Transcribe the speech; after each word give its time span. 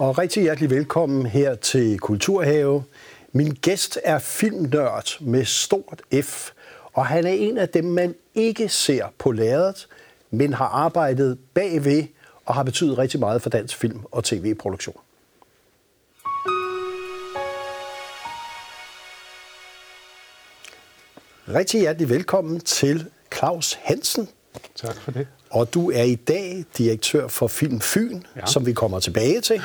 og 0.00 0.18
rigtig 0.18 0.42
hjertelig 0.42 0.70
velkommen 0.70 1.26
her 1.26 1.54
til 1.54 1.98
Kulturhave. 1.98 2.84
Min 3.32 3.50
gæst 3.50 3.98
er 4.04 4.18
filmnørd 4.18 5.20
med 5.20 5.44
stort 5.44 6.02
F, 6.22 6.50
og 6.92 7.06
han 7.06 7.26
er 7.26 7.30
en 7.30 7.58
af 7.58 7.68
dem, 7.68 7.84
man 7.84 8.14
ikke 8.34 8.68
ser 8.68 9.12
på 9.18 9.30
lærredet, 9.32 9.88
men 10.30 10.52
har 10.52 10.64
arbejdet 10.64 11.38
bagved 11.54 12.04
og 12.46 12.54
har 12.54 12.62
betydet 12.62 12.98
rigtig 12.98 13.20
meget 13.20 13.42
for 13.42 13.50
dansk 13.50 13.76
film 13.76 14.00
og 14.10 14.24
tv-produktion. 14.24 14.96
Rigtig 21.48 21.80
hjertelig 21.80 22.08
velkommen 22.08 22.60
til 22.60 23.10
Claus 23.34 23.72
Hansen. 23.72 24.28
Tak 24.74 24.96
for 24.96 25.10
det. 25.10 25.26
Og 25.50 25.74
du 25.74 25.90
er 25.90 26.02
i 26.02 26.14
dag 26.14 26.64
direktør 26.78 27.28
for 27.28 27.46
Film 27.46 27.80
Fyn, 27.80 28.22
ja. 28.36 28.46
som 28.46 28.66
vi 28.66 28.72
kommer 28.72 29.00
tilbage 29.00 29.40
til. 29.40 29.62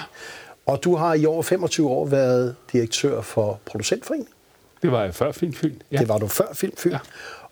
Og 0.66 0.84
du 0.84 0.96
har 0.96 1.14
i 1.14 1.26
over 1.26 1.44
25 1.44 1.90
år 1.90 2.06
været 2.06 2.56
direktør 2.72 3.22
for 3.22 3.60
Producentforeningen. 3.66 4.34
Det 4.82 4.92
var 4.92 5.04
jeg 5.04 5.16
før 5.16 5.32
Film 5.32 5.54
Fyn. 5.54 5.76
Ja. 5.92 5.98
Det 5.98 6.10
var 6.10 6.18
du 6.18 6.28
før 6.28 6.54
Film 6.54 6.78
Fyn. 6.78 6.92
Ja. 6.92 7.00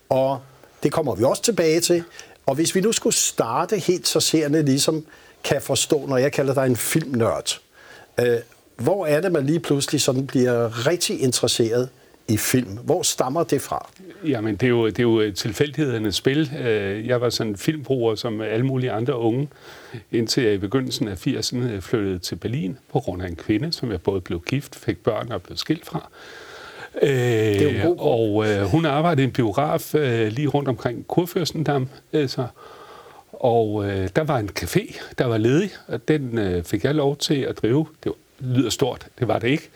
Og 0.10 0.40
det 0.84 0.92
kommer 0.92 1.16
vi 1.16 1.24
også 1.24 1.42
tilbage 1.42 1.80
til. 1.80 2.04
Og 2.46 2.56
hvis 2.56 2.76
vi 2.76 2.82
nu 2.82 2.92
skulle 2.92 3.16
starte 3.16 3.78
helt 3.78 4.08
så 4.08 4.20
seerne 4.20 4.62
ligesom 4.62 5.06
kan 5.44 5.62
forstå, 5.62 6.06
når 6.06 6.18
jeg 6.18 6.32
kalder 6.32 6.54
dig 6.54 6.66
en 6.66 6.76
filmnørd, 6.76 7.60
øh, 8.20 8.38
hvor 8.78 9.06
er 9.06 9.22
det, 9.22 9.32
man 9.32 9.46
lige 9.46 9.60
pludselig 9.60 10.02
sådan 10.02 10.28
bliver 10.28 10.88
rigtig 10.88 11.22
interesseret 11.22 11.90
i 12.28 12.38
film. 12.38 12.78
Hvor 12.84 13.02
stammer 13.02 13.44
det 13.44 13.62
fra? 13.62 13.90
Jamen, 14.26 14.56
det 14.56 14.64
er 14.64 14.70
jo, 14.70 14.88
det 14.88 15.00
er 15.00 15.04
jo 15.04 15.32
tilfældighedernes 15.32 16.16
spil. 16.16 16.52
Øh, 16.60 17.08
jeg 17.08 17.22
var 17.22 17.30
sådan 17.30 17.52
en 17.52 17.58
filmbruger 17.58 18.16
som 18.16 18.42
alle 18.42 18.66
mulige 18.66 18.92
andre 18.92 19.18
unge, 19.18 19.50
indtil 20.12 20.44
jeg 20.44 20.54
i 20.54 20.58
begyndelsen 20.58 21.08
af 21.08 21.28
80'erne 21.28 21.80
flyttede 21.80 22.20
til 22.20 22.36
Berlin 22.36 22.78
på 22.92 23.00
grund 23.00 23.22
af 23.22 23.28
en 23.28 23.36
kvinde, 23.36 23.74
som 23.74 23.92
jeg 23.92 24.02
både 24.02 24.22
blev 24.22 24.42
gift, 24.42 24.76
fik 24.76 25.04
børn 25.04 25.32
og 25.32 25.42
blev 25.42 25.58
skilt 25.58 25.86
fra. 25.86 26.10
Øh, 27.02 27.86
og 27.98 28.46
øh, 28.50 28.64
hun 28.64 28.86
arbejdede 28.86 29.22
i 29.22 29.26
en 29.26 29.32
biograf 29.32 29.96
øh, 29.96 30.28
lige 30.28 30.48
rundt 30.48 30.70
omkring 30.70 31.06
Kurfürstendam. 31.18 31.86
Altså, 32.14 32.48
og 33.32 33.86
øh, 33.86 34.10
der 34.16 34.24
var 34.24 34.38
en 34.38 34.50
café, 34.60 35.02
der 35.18 35.26
var 35.26 35.38
ledig, 35.38 35.70
og 35.88 36.08
den 36.08 36.38
øh, 36.38 36.64
fik 36.64 36.84
jeg 36.84 36.96
lov 36.96 37.18
til 37.18 37.42
at 37.42 37.58
drive. 37.58 37.86
Det 38.04 38.12
var, 38.12 38.16
lyder 38.40 38.70
stort, 38.70 39.08
det 39.20 39.28
var 39.28 39.40
det 39.40 39.48
ikke. 39.48 39.70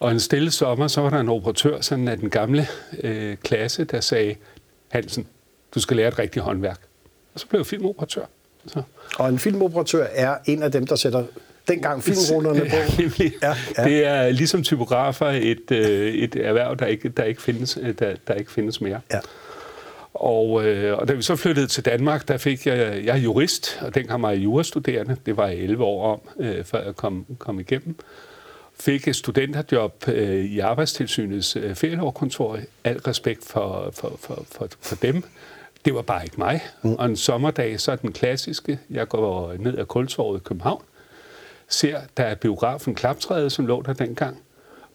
Og 0.00 0.10
en 0.10 0.20
stille 0.20 0.50
sommer, 0.50 0.88
så 0.88 1.00
var 1.00 1.10
der 1.10 1.20
en 1.20 1.28
operatør 1.28 1.80
sådan 1.80 2.08
af 2.08 2.18
den 2.18 2.30
gamle 2.30 2.66
øh, 3.02 3.36
klasse, 3.36 3.84
der 3.84 4.00
sagde, 4.00 4.34
Hansen, 4.88 5.26
du 5.74 5.80
skal 5.80 5.96
lære 5.96 6.08
et 6.08 6.18
rigtigt 6.18 6.44
håndværk. 6.44 6.80
Og 7.34 7.40
så 7.40 7.46
blev 7.46 7.60
jeg 7.60 7.66
filmoperatør. 7.66 8.24
Så. 8.66 8.82
Og 9.18 9.28
en 9.28 9.38
filmoperatør 9.38 10.06
er 10.12 10.36
en 10.46 10.62
af 10.62 10.72
dem, 10.72 10.86
der 10.86 10.96
sætter 10.96 11.24
dengang 11.68 12.02
filmrullerne 12.02 12.60
på. 12.60 12.76
Ja, 13.42 13.56
ja. 13.78 13.84
Det 13.84 14.06
er 14.06 14.30
ligesom 14.30 14.62
typografer 14.62 15.26
et, 15.26 15.70
øh, 15.70 16.14
et 16.14 16.36
erhverv, 16.36 16.76
der 16.76 16.86
ikke, 16.86 17.08
der, 17.08 17.24
ikke 17.24 17.42
findes, 17.42 17.78
øh, 17.82 17.94
der, 17.98 18.14
der 18.28 18.34
ikke 18.34 18.52
findes 18.52 18.80
mere. 18.80 19.00
Ja. 19.12 19.18
Og, 20.14 20.64
øh, 20.66 20.98
og 20.98 21.08
da 21.08 21.12
vi 21.12 21.22
så 21.22 21.36
flyttede 21.36 21.66
til 21.66 21.84
Danmark, 21.84 22.28
der 22.28 22.36
fik 22.36 22.66
jeg, 22.66 23.04
jeg 23.04 23.16
er 23.16 23.20
jurist, 23.20 23.78
og 23.82 23.94
dengang 23.94 24.22
var 24.22 24.30
jeg 24.30 24.38
jurastuderende. 24.38 25.16
Det 25.26 25.36
var 25.36 25.46
jeg 25.46 25.56
11 25.56 25.84
år 25.84 26.12
om, 26.12 26.20
øh, 26.44 26.64
før 26.64 26.84
jeg 26.84 26.96
kom, 26.96 27.26
kom 27.38 27.60
igennem 27.60 27.96
fik 28.80 29.08
et 29.08 29.16
studenterjob 29.16 30.08
øh, 30.08 30.44
i 30.44 30.58
Arbejdstilsynets 30.58 31.56
øh, 31.56 31.74
ferielovkontor. 31.74 32.58
Al 32.84 32.98
respekt 32.98 33.44
for, 33.44 33.90
for, 33.92 34.16
for, 34.20 34.46
for, 34.52 34.68
for 34.80 34.96
dem. 34.96 35.24
Det 35.84 35.94
var 35.94 36.02
bare 36.02 36.24
ikke 36.24 36.36
mig. 36.38 36.60
Mm. 36.82 36.94
Og 36.94 37.06
en 37.06 37.16
sommerdag, 37.16 37.80
så 37.80 37.92
er 37.92 37.96
den 37.96 38.12
klassiske. 38.12 38.78
Jeg 38.90 39.08
går 39.08 39.54
ned 39.58 39.78
ad 39.78 39.84
Kultorvet 39.84 40.40
i 40.40 40.42
København, 40.44 40.82
ser, 41.68 42.00
der 42.16 42.24
er 42.24 42.34
biografen 42.34 42.94
Klaptræde, 42.94 43.50
som 43.50 43.66
lå 43.66 43.82
der 43.82 43.92
dengang. 43.92 44.42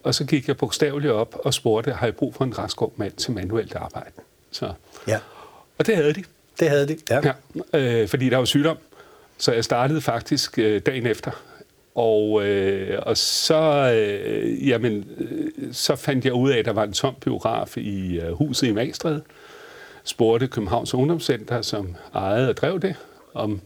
Og 0.04 0.16
så 0.16 0.26
gik 0.26 0.48
jeg 0.48 0.58
bogstaveligt 0.58 1.14
op 1.14 1.36
og 1.44 1.54
spurgte, 1.54 1.92
har 1.92 2.08
jeg 2.08 2.16
brug 2.16 2.36
for 2.36 2.44
en 2.44 2.58
rask 2.58 2.78
mand 2.96 3.14
til 3.14 3.32
manuelt 3.32 3.76
arbejde? 3.76 4.12
Så. 4.52 4.74
Ja. 5.08 5.20
Og 5.78 5.88
det 5.88 5.96
havde 5.96 6.14
de. 6.14 6.24
Det 6.60 6.70
havde 6.70 6.88
de, 6.88 6.98
ja. 7.10 7.34
ja 7.74 7.80
øh, 7.80 8.08
fordi 8.08 8.30
der 8.30 8.38
var 8.38 8.46
sygdom. 8.46 8.78
Så 9.38 9.52
jeg 9.52 9.64
startede 9.64 10.02
faktisk 10.02 10.60
øh, 10.60 10.82
dagen 10.82 11.06
efter 11.06 11.32
og, 11.96 12.46
øh, 12.46 13.00
og 13.06 13.18
så, 13.18 13.92
øh, 13.94 14.68
jamen, 14.68 15.06
øh, 15.18 15.74
så 15.74 15.96
fandt 15.96 16.26
jeg 16.26 16.34
ud 16.34 16.52
af, 16.52 16.58
at 16.58 16.66
der 16.66 16.74
var 16.74 16.84
en 16.84 16.94
tom 16.94 17.16
biograf 17.22 17.78
i 17.78 18.20
øh, 18.20 18.32
huset 18.32 18.68
i 18.68 18.72
Magstred. 18.72 19.22
Spurgte 20.04 20.48
Københavns 20.48 20.94
Ungdomscenter, 20.94 21.62
som 21.62 21.96
ejede 22.16 22.50
og 22.50 22.58
drev 22.58 22.80
det, 22.80 22.96
om 23.34 23.62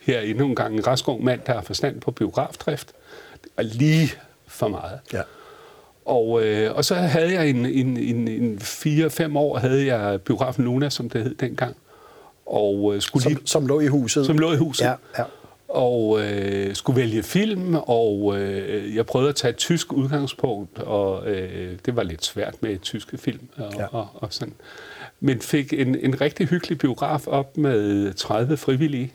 her 0.00 0.20
endnu 0.20 0.46
en 0.46 0.54
gang 0.54 0.74
en 0.74 0.86
rask 0.86 1.08
ung 1.08 1.24
mand, 1.24 1.40
der 1.46 1.52
har 1.52 1.62
forstand 1.62 2.00
på 2.00 2.10
biografdrift. 2.10 2.92
Det 3.42 3.50
var 3.56 3.62
lige 3.62 4.12
for 4.46 4.68
meget. 4.68 4.98
Ja. 5.12 5.22
Og, 6.04 6.44
øh, 6.44 6.76
og 6.76 6.84
så 6.84 6.94
havde 6.94 7.32
jeg 7.32 7.48
en, 7.50 7.66
en, 7.66 7.96
en, 7.96 8.28
en 8.28 8.58
fire-fem 8.58 9.36
år, 9.36 9.58
havde 9.58 9.86
jeg 9.86 10.20
biografen 10.20 10.64
Luna, 10.64 10.90
som 10.90 11.10
det 11.10 11.22
hed 11.22 11.34
dengang. 11.34 11.76
Og, 12.46 12.94
øh, 12.94 13.02
skulle 13.02 13.22
som, 13.22 13.32
lige, 13.32 13.42
som 13.44 13.66
lå 13.66 13.80
i 13.80 13.86
huset? 13.86 14.26
Som 14.26 14.38
lå 14.38 14.52
i 14.52 14.56
huset. 14.56 14.84
Ja, 14.84 14.94
ja 15.18 15.24
og 15.72 16.20
øh, 16.20 16.74
skulle 16.74 17.00
vælge 17.00 17.22
film, 17.22 17.74
og 17.74 18.38
øh, 18.38 18.96
jeg 18.96 19.06
prøvede 19.06 19.28
at 19.28 19.34
tage 19.34 19.50
et 19.50 19.56
tysk 19.56 19.92
udgangspunkt, 19.92 20.78
og 20.78 21.26
øh, 21.30 21.78
det 21.86 21.96
var 21.96 22.02
lidt 22.02 22.24
svært 22.24 22.62
med 22.62 22.78
tyske 22.78 23.18
film 23.18 23.48
og, 23.56 23.72
ja. 23.78 23.86
og, 23.86 24.08
og 24.14 24.32
sådan. 24.32 24.54
Men 25.20 25.40
fik 25.40 25.72
en, 25.72 25.96
en 25.98 26.20
rigtig 26.20 26.48
hyggelig 26.48 26.78
biograf 26.78 27.26
op 27.26 27.56
med 27.56 28.12
30 28.14 28.56
frivillige, 28.56 29.12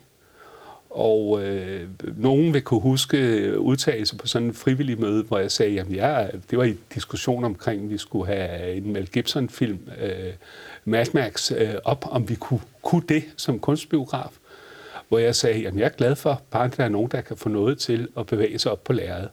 og 0.90 1.42
øh, 1.42 1.88
nogen 2.16 2.54
vil 2.54 2.62
kunne 2.62 2.80
huske 2.80 3.60
udtalelse 3.60 4.16
på 4.16 4.26
sådan 4.26 4.48
en 4.48 4.54
frivillig 4.54 5.00
møde, 5.00 5.22
hvor 5.22 5.38
jeg 5.38 5.50
sagde, 5.50 5.80
at 5.80 5.86
ja, 5.90 6.26
det 6.50 6.58
var 6.58 6.64
i 6.64 6.74
diskussion 6.94 7.44
omkring, 7.44 7.84
at 7.84 7.90
vi 7.90 7.98
skulle 7.98 8.26
have 8.26 8.72
en 8.74 8.92
Mel 8.92 9.10
Gibson-film, 9.10 9.78
øh, 10.00 10.32
Mad 10.84 11.06
Max, 11.14 11.52
øh, 11.52 11.74
op, 11.84 12.04
om 12.10 12.28
vi 12.28 12.34
kunne, 12.34 12.60
kunne 12.82 13.02
det 13.08 13.24
som 13.36 13.58
kunstbiograf 13.58 14.37
hvor 15.08 15.18
jeg 15.18 15.36
sagde, 15.36 15.66
at 15.66 15.74
jeg 15.74 15.84
er 15.84 15.88
glad 15.88 16.16
for, 16.16 16.42
bare 16.50 16.70
der 16.76 16.84
er 16.84 16.88
nogen, 16.88 17.10
der 17.10 17.20
kan 17.20 17.36
få 17.36 17.48
noget 17.48 17.78
til 17.78 18.08
at 18.18 18.26
bevæge 18.26 18.58
sig 18.58 18.72
op 18.72 18.84
på 18.84 18.92
lærredet. 18.92 19.28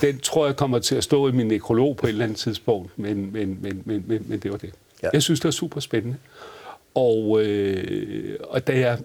Den 0.00 0.18
tror 0.18 0.46
jeg 0.46 0.56
kommer 0.56 0.78
til 0.78 0.94
at 0.94 1.04
stå 1.04 1.28
i 1.28 1.32
min 1.32 1.46
nekrolog 1.46 1.96
på 1.96 2.06
et 2.06 2.10
eller 2.10 2.24
andet 2.24 2.38
tidspunkt, 2.38 2.98
men, 2.98 3.32
men, 3.32 3.58
men, 3.62 3.82
men, 3.84 4.04
men, 4.06 4.24
men 4.28 4.38
det 4.38 4.50
var 4.52 4.56
det. 4.56 4.70
Ja. 5.02 5.08
Jeg 5.12 5.22
synes, 5.22 5.40
det 5.40 5.44
var 5.44 5.50
super 5.52 5.80
spændende. 5.80 6.16
Og, 6.94 7.42
øh, 7.42 8.36
og 8.42 8.66
da 8.66 8.78
jeg 8.78 8.98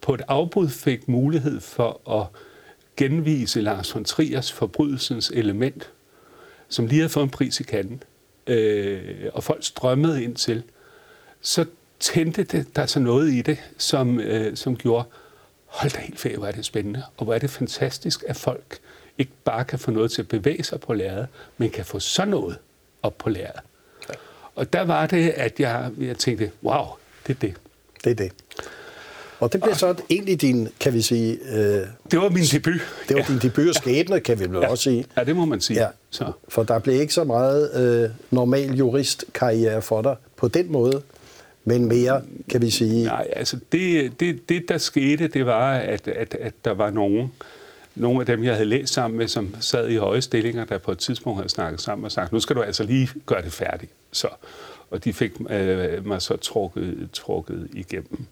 på 0.00 0.14
et 0.14 0.22
afbud 0.28 0.68
fik 0.68 1.08
mulighed 1.08 1.60
for 1.60 2.10
at 2.20 2.26
genvise 2.96 3.60
Lars 3.60 3.94
von 3.94 4.04
Triers 4.04 4.52
forbrydelsens 4.52 5.32
element, 5.34 5.90
som 6.68 6.86
lige 6.86 6.98
havde 6.98 7.08
fået 7.08 7.24
en 7.24 7.30
pris 7.30 7.60
i 7.60 7.62
kanden, 7.62 8.02
øh, 8.46 9.00
og 9.32 9.44
folk 9.44 9.64
strømmede 9.64 10.24
ind 10.24 10.36
til, 10.36 10.62
så 11.40 11.64
tændte 12.00 12.42
det, 12.42 12.76
der 12.76 12.86
så 12.86 13.00
noget 13.00 13.32
i 13.32 13.42
det, 13.42 13.58
som, 13.78 14.20
øh, 14.20 14.56
som 14.56 14.76
gjorde, 14.76 15.04
hold 15.68 15.92
da 15.92 16.00
helt 16.00 16.20
ferie, 16.20 16.36
hvor 16.36 16.46
er 16.46 16.52
det 16.52 16.64
spændende, 16.64 17.02
og 17.16 17.24
hvor 17.24 17.34
er 17.34 17.38
det 17.38 17.50
fantastisk, 17.50 18.24
at 18.28 18.36
folk 18.36 18.78
ikke 19.18 19.32
bare 19.44 19.64
kan 19.64 19.78
få 19.78 19.90
noget 19.90 20.10
til 20.10 20.22
at 20.22 20.28
bevæge 20.28 20.64
sig 20.64 20.80
på 20.80 20.92
lærret, 20.92 21.26
men 21.58 21.70
kan 21.70 21.84
få 21.84 21.98
sådan 21.98 22.28
noget 22.28 22.58
op 23.02 23.18
på 23.18 23.28
lærret. 23.30 23.60
Ja. 24.08 24.14
Og 24.54 24.72
der 24.72 24.82
var 24.84 25.06
det, 25.06 25.28
at 25.30 25.60
jeg, 25.60 25.90
jeg 25.98 26.18
tænkte, 26.18 26.50
wow, 26.62 26.84
det 27.26 27.34
er 27.36 27.40
det. 27.40 27.54
Det 28.04 28.10
er 28.10 28.14
det. 28.14 28.32
Og 29.40 29.52
det 29.52 29.62
blev 29.62 29.74
så 29.74 29.94
egentlig 30.10 30.40
din, 30.40 30.68
kan 30.80 30.94
vi 30.94 31.02
sige... 31.02 31.38
Øh, 31.52 31.86
det 32.10 32.18
var 32.18 32.28
min 32.28 32.44
debut. 32.52 32.80
Det 33.08 33.16
var 33.16 33.22
ja. 33.28 33.32
din 33.32 33.38
debut 33.38 33.68
og 33.68 33.74
skæbne, 33.74 34.20
kan 34.20 34.40
vi 34.40 34.44
vel 34.44 34.58
ja. 34.58 34.68
også 34.68 34.84
sige. 34.84 35.04
Ja, 35.16 35.24
det 35.24 35.36
må 35.36 35.44
man 35.44 35.60
sige. 35.60 35.80
Ja. 35.80 35.88
Så. 36.10 36.32
For 36.48 36.62
der 36.62 36.78
blev 36.78 37.00
ikke 37.00 37.14
så 37.14 37.24
meget 37.24 37.70
øh, 37.74 38.10
normal 38.30 38.74
juristkarriere 38.74 39.82
for 39.82 40.02
dig 40.02 40.16
på 40.36 40.48
den 40.48 40.72
måde 40.72 41.02
men 41.64 41.84
mere, 41.84 42.22
kan 42.48 42.62
vi 42.62 42.70
sige... 42.70 43.04
Nej, 43.04 43.28
altså 43.32 43.58
det, 43.72 44.20
det, 44.20 44.48
det 44.48 44.68
der 44.68 44.78
skete, 44.78 45.28
det 45.28 45.46
var, 45.46 45.74
at, 45.74 46.08
at, 46.08 46.34
at 46.40 46.54
der 46.64 46.70
var 46.70 46.90
nogen, 46.90 47.32
nogle 47.94 48.20
af 48.20 48.26
dem, 48.26 48.44
jeg 48.44 48.54
havde 48.54 48.68
læst 48.68 48.92
sammen 48.92 49.18
med, 49.18 49.28
som 49.28 49.54
sad 49.60 49.88
i 49.88 49.96
høje 49.96 50.20
stillinger, 50.20 50.64
der 50.64 50.78
på 50.78 50.92
et 50.92 50.98
tidspunkt 50.98 51.38
havde 51.38 51.48
snakket 51.48 51.80
sammen 51.80 52.04
og 52.04 52.12
sagt, 52.12 52.32
nu 52.32 52.40
skal 52.40 52.56
du 52.56 52.62
altså 52.62 52.82
lige 52.82 53.08
gøre 53.26 53.42
det 53.42 53.52
færdigt. 53.52 53.92
Så, 54.12 54.28
og 54.90 55.04
de 55.04 55.12
fik 55.12 55.32
øh, 55.50 56.06
mig 56.06 56.22
så 56.22 56.36
trukket, 56.36 57.08
trukket 57.12 57.68
igennem. 57.72 58.26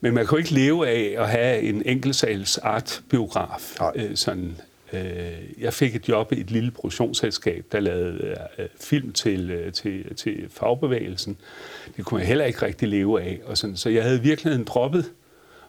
Men 0.00 0.14
man 0.14 0.26
kan 0.26 0.32
jo 0.32 0.38
ikke 0.38 0.54
leve 0.54 0.88
af 0.88 1.22
at 1.22 1.28
have 1.28 1.60
en 1.60 1.82
enkeltsals 1.86 2.58
artbiograf, 2.58 3.80
øh, 3.94 4.16
sådan 4.16 4.56
Øh, 4.92 5.60
jeg 5.60 5.72
fik 5.72 5.96
et 5.96 6.08
job 6.08 6.32
i 6.32 6.40
et 6.40 6.50
lille 6.50 6.70
produktionsselskab, 6.70 7.64
der 7.72 7.80
lavede 7.80 8.36
øh, 8.58 8.66
film 8.80 9.12
til, 9.12 9.50
øh, 9.50 9.72
til, 9.72 10.16
til 10.16 10.46
fagbevægelsen. 10.50 11.36
Det 11.96 12.04
kunne 12.04 12.20
jeg 12.20 12.28
heller 12.28 12.44
ikke 12.44 12.62
rigtig 12.62 12.88
leve 12.88 13.22
af. 13.22 13.40
Og 13.44 13.58
sådan. 13.58 13.76
Så 13.76 13.90
jeg 13.90 14.02
havde 14.02 14.20
virkelig 14.22 14.66
droppet 14.66 15.12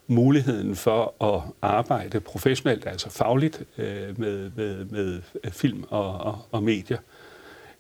muligheden 0.08 0.76
for 0.76 1.24
at 1.24 1.42
arbejde 1.62 2.20
professionelt, 2.20 2.88
altså 2.88 3.10
fagligt, 3.10 3.64
øh, 3.78 4.20
med, 4.20 4.52
med, 4.56 4.86
med 4.86 5.22
film 5.52 5.84
og, 5.90 6.18
og, 6.18 6.40
og 6.52 6.64
medier. 6.64 6.98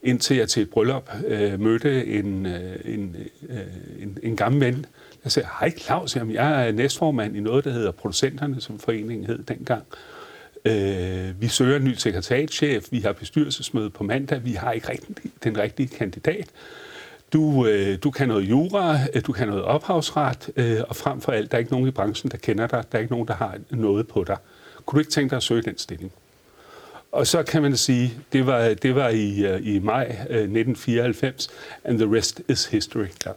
Indtil 0.03 0.37
jeg 0.37 0.49
til 0.49 0.63
et 0.63 0.69
bryllup 0.69 1.09
øh, 1.27 1.59
mødte 1.59 2.05
en, 2.05 2.45
øh, 2.45 2.75
en, 2.85 3.15
øh, 3.49 3.57
en, 3.99 4.17
en 4.23 4.35
gammel 4.35 4.61
ven, 4.61 4.85
jeg 5.23 5.31
sagde, 5.31 5.49
hej 5.59 5.71
Claus, 5.77 6.15
jamen, 6.15 6.33
jeg 6.33 6.67
er 6.67 6.71
næstformand 6.71 7.35
i 7.35 7.39
noget, 7.39 7.65
der 7.65 7.71
hedder 7.71 7.91
Producenterne, 7.91 8.61
som 8.61 8.79
foreningen 8.79 9.25
hed 9.25 9.43
dengang. 9.43 9.83
Øh, 9.91 10.12
Øh, 10.65 11.41
vi 11.41 11.47
søger 11.47 11.77
en 11.77 11.83
ny 11.83 11.93
sekretariatchef, 11.93 12.85
vi 12.91 12.99
har 12.99 13.13
bestyrelsesmøde 13.13 13.89
på 13.89 14.03
mandag, 14.03 14.45
vi 14.45 14.53
har 14.53 14.71
ikke 14.71 14.89
rigtig, 14.89 15.15
den 15.43 15.57
rigtige 15.57 15.87
kandidat. 15.87 16.47
Du, 17.33 17.65
øh, 17.67 17.97
du 18.03 18.11
kan 18.11 18.27
noget 18.27 18.43
jura, 18.43 18.99
øh, 19.13 19.21
du 19.25 19.31
kan 19.31 19.47
noget 19.47 19.63
ophavsret, 19.63 20.49
øh, 20.55 20.81
og 20.87 20.95
frem 20.95 21.21
for 21.21 21.31
alt, 21.31 21.51
der 21.51 21.57
er 21.57 21.59
ikke 21.59 21.71
nogen 21.71 21.87
i 21.87 21.91
branchen, 21.91 22.31
der 22.31 22.37
kender 22.37 22.67
dig, 22.67 22.83
der 22.91 22.97
er 22.97 23.01
ikke 23.01 23.13
nogen, 23.13 23.27
der 23.27 23.33
har 23.33 23.57
noget 23.69 24.07
på 24.07 24.23
dig. 24.23 24.37
Kunne 24.85 24.97
du 24.97 24.99
ikke 24.99 25.11
tænke 25.11 25.29
dig 25.29 25.37
at 25.37 25.43
søge 25.43 25.61
den 25.61 25.77
stilling? 25.77 26.11
Og 27.11 27.27
så 27.27 27.43
kan 27.43 27.61
man 27.61 27.77
sige, 27.77 28.13
det 28.33 28.45
var, 28.45 28.73
det 28.73 28.95
var 28.95 29.09
i, 29.09 29.45
øh, 29.45 29.67
i 29.67 29.79
maj 29.79 30.05
øh, 30.29 30.37
1994, 30.37 31.49
and 31.83 31.99
the 31.99 32.17
rest 32.17 32.41
is 32.47 32.65
history. 32.65 33.07
Ja. 33.25 33.31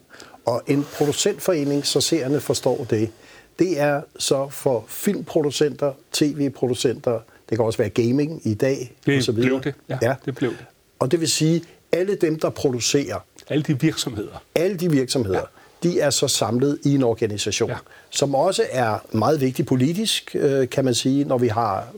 Og 0.45 0.63
en 0.67 0.87
producentforening, 0.97 1.87
så 1.87 2.01
seerne 2.01 2.41
forstår 2.41 2.87
det, 2.91 3.11
det 3.59 3.81
er 3.81 4.03
så 4.19 4.49
for 4.49 4.85
filmproducenter, 4.89 5.93
tv-producenter, 6.13 7.21
det 7.51 7.59
kan 7.59 7.65
også 7.65 7.79
være 7.79 7.89
gaming 7.89 8.41
i 8.45 8.55
dag. 8.55 8.93
Det 9.07 9.17
og 9.17 9.23
så 9.23 9.33
videre. 9.33 9.49
blev 9.49 9.63
det, 9.63 9.75
ja, 9.89 9.99
ja. 10.03 10.15
det 10.25 10.35
blev 10.35 10.51
det. 10.51 10.65
Og 10.99 11.11
det 11.11 11.21
vil 11.21 11.29
sige, 11.29 11.63
alle 11.93 12.15
dem, 12.15 12.39
der 12.39 12.51
producerer... 12.51 13.19
Alle 13.49 13.63
de 13.63 13.81
virksomheder. 13.81 14.43
Alle 14.55 14.77
de 14.77 14.91
virksomheder, 14.91 15.43
ja. 15.83 15.89
de 15.89 16.01
er 16.01 16.11
så 16.11 16.29
samlet 16.29 16.79
i 16.85 16.95
en 16.95 17.03
organisation, 17.03 17.71
ja. 17.71 17.77
som 18.11 18.35
også 18.35 18.65
er 18.71 18.99
meget 19.13 19.41
vigtig 19.41 19.67
politisk, 19.67 20.37
øh, 20.39 20.69
kan 20.69 20.85
man 20.85 20.95
sige, 20.95 21.25
når 21.25 21.39
vi 21.39 21.49
har 21.49 21.89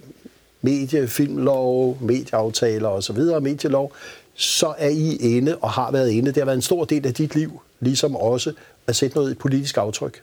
medie, 0.62 1.08
filmlov, 1.08 1.98
medieaftaler 2.00 2.88
osv., 2.88 3.18
medielov, 3.40 3.92
så 4.34 4.74
er 4.78 4.88
I 4.88 5.16
inde 5.16 5.56
og 5.56 5.70
har 5.70 5.90
været 5.90 6.10
inde. 6.10 6.28
Det 6.28 6.36
har 6.36 6.44
været 6.44 6.56
en 6.56 6.62
stor 6.62 6.84
del 6.84 7.06
af 7.06 7.14
dit 7.14 7.34
liv, 7.34 7.60
ligesom 7.80 8.16
også 8.16 8.52
at 8.86 8.96
sætte 8.96 9.16
noget 9.16 9.38
politisk 9.38 9.76
aftryk. 9.76 10.22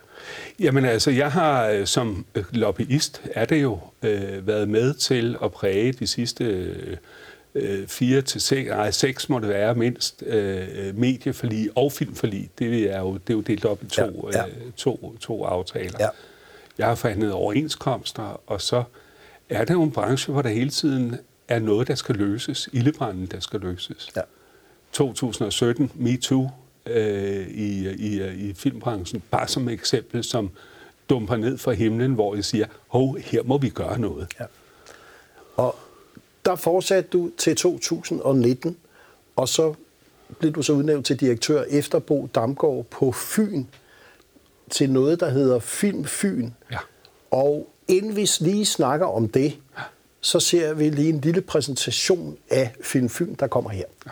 Jamen 0.60 0.84
altså, 0.84 1.10
jeg 1.10 1.32
har 1.32 1.66
øh, 1.68 1.86
som 1.86 2.26
øh, 2.34 2.44
lobbyist, 2.52 3.22
er 3.24 3.44
det 3.44 3.62
jo, 3.62 3.78
øh, 4.02 4.46
været 4.46 4.68
med 4.68 4.94
til 4.94 5.36
at 5.42 5.52
præge 5.52 5.92
de 5.92 6.06
sidste 6.06 6.44
øh, 7.54 7.88
fire 7.88 8.22
til 8.22 8.40
seks, 8.40 8.68
nej, 8.68 8.90
seks 8.90 9.28
må 9.28 9.38
det 9.38 9.48
være 9.48 9.74
mindst, 9.74 10.22
øh, 10.26 10.96
medieforlig 10.98 11.70
og 11.74 11.92
filmforlig. 11.92 12.50
Det 12.58 12.92
er 12.92 13.00
jo, 13.00 13.12
det 13.12 13.30
er 13.30 13.34
jo 13.34 13.40
delt 13.40 13.64
op 13.64 13.82
i 13.82 13.86
to, 13.86 14.30
ja, 14.32 14.38
ja. 14.38 14.46
Øh, 14.46 14.72
to, 14.76 15.16
to 15.20 15.44
aftaler. 15.44 15.96
Ja. 16.00 16.08
Jeg 16.78 16.86
har 16.86 16.94
forhandlet 16.94 17.32
overenskomster, 17.32 18.40
og 18.46 18.60
så 18.60 18.84
er 19.50 19.64
det 19.64 19.74
jo 19.74 19.82
en 19.82 19.92
branche, 19.92 20.32
hvor 20.32 20.42
der 20.42 20.48
hele 20.48 20.70
tiden 20.70 21.16
er 21.48 21.58
noget, 21.58 21.88
der 21.88 21.94
skal 21.94 22.14
løses. 22.14 22.68
Ildebranden, 22.72 23.26
der 23.26 23.40
skal 23.40 23.60
løses. 23.60 24.08
Ja. 24.16 24.20
2017, 24.92 25.92
MeToo, 25.94 26.48
øh, 26.86 27.48
i, 27.48 27.88
i, 27.88 28.26
i 28.48 28.54
filmbranchen, 28.54 29.22
bare 29.30 29.48
som 29.48 29.68
eksempel, 29.68 30.24
som 30.24 30.50
dumper 31.10 31.36
ned 31.36 31.58
fra 31.58 31.72
himlen, 31.72 32.14
hvor 32.14 32.34
jeg 32.34 32.44
siger, 32.44 32.66
hov, 32.86 33.18
her 33.18 33.42
må 33.42 33.58
vi 33.58 33.68
gøre 33.68 33.98
noget. 33.98 34.26
Ja. 34.40 34.44
Og 35.56 35.76
der 36.44 36.56
fortsatte 36.56 37.10
du 37.10 37.30
til 37.38 37.56
2019, 37.56 38.76
og 39.36 39.48
så 39.48 39.74
blev 40.38 40.52
du 40.52 40.62
så 40.62 40.72
udnævnt 40.72 41.06
til 41.06 41.20
direktør 41.20 41.62
efter 41.62 41.98
Bo 41.98 42.28
Damgaard 42.34 42.84
på 42.84 43.12
Fyn, 43.12 43.64
til 44.70 44.90
noget, 44.90 45.20
der 45.20 45.30
hedder 45.30 45.58
Film 45.58 46.04
Fyn. 46.04 46.50
Ja. 46.70 46.78
Og 47.30 47.68
inden 47.88 48.16
vi 48.16 48.30
lige 48.40 48.66
snakker 48.66 49.06
om 49.06 49.28
det, 49.28 49.58
ja. 49.78 49.82
så 50.20 50.40
ser 50.40 50.74
vi 50.74 50.90
lige 50.90 51.08
en 51.08 51.20
lille 51.20 51.40
præsentation 51.40 52.38
af 52.50 52.74
Film 52.82 53.08
Fyn, 53.08 53.34
der 53.34 53.46
kommer 53.46 53.70
her. 53.70 53.84
Ja. 54.06 54.10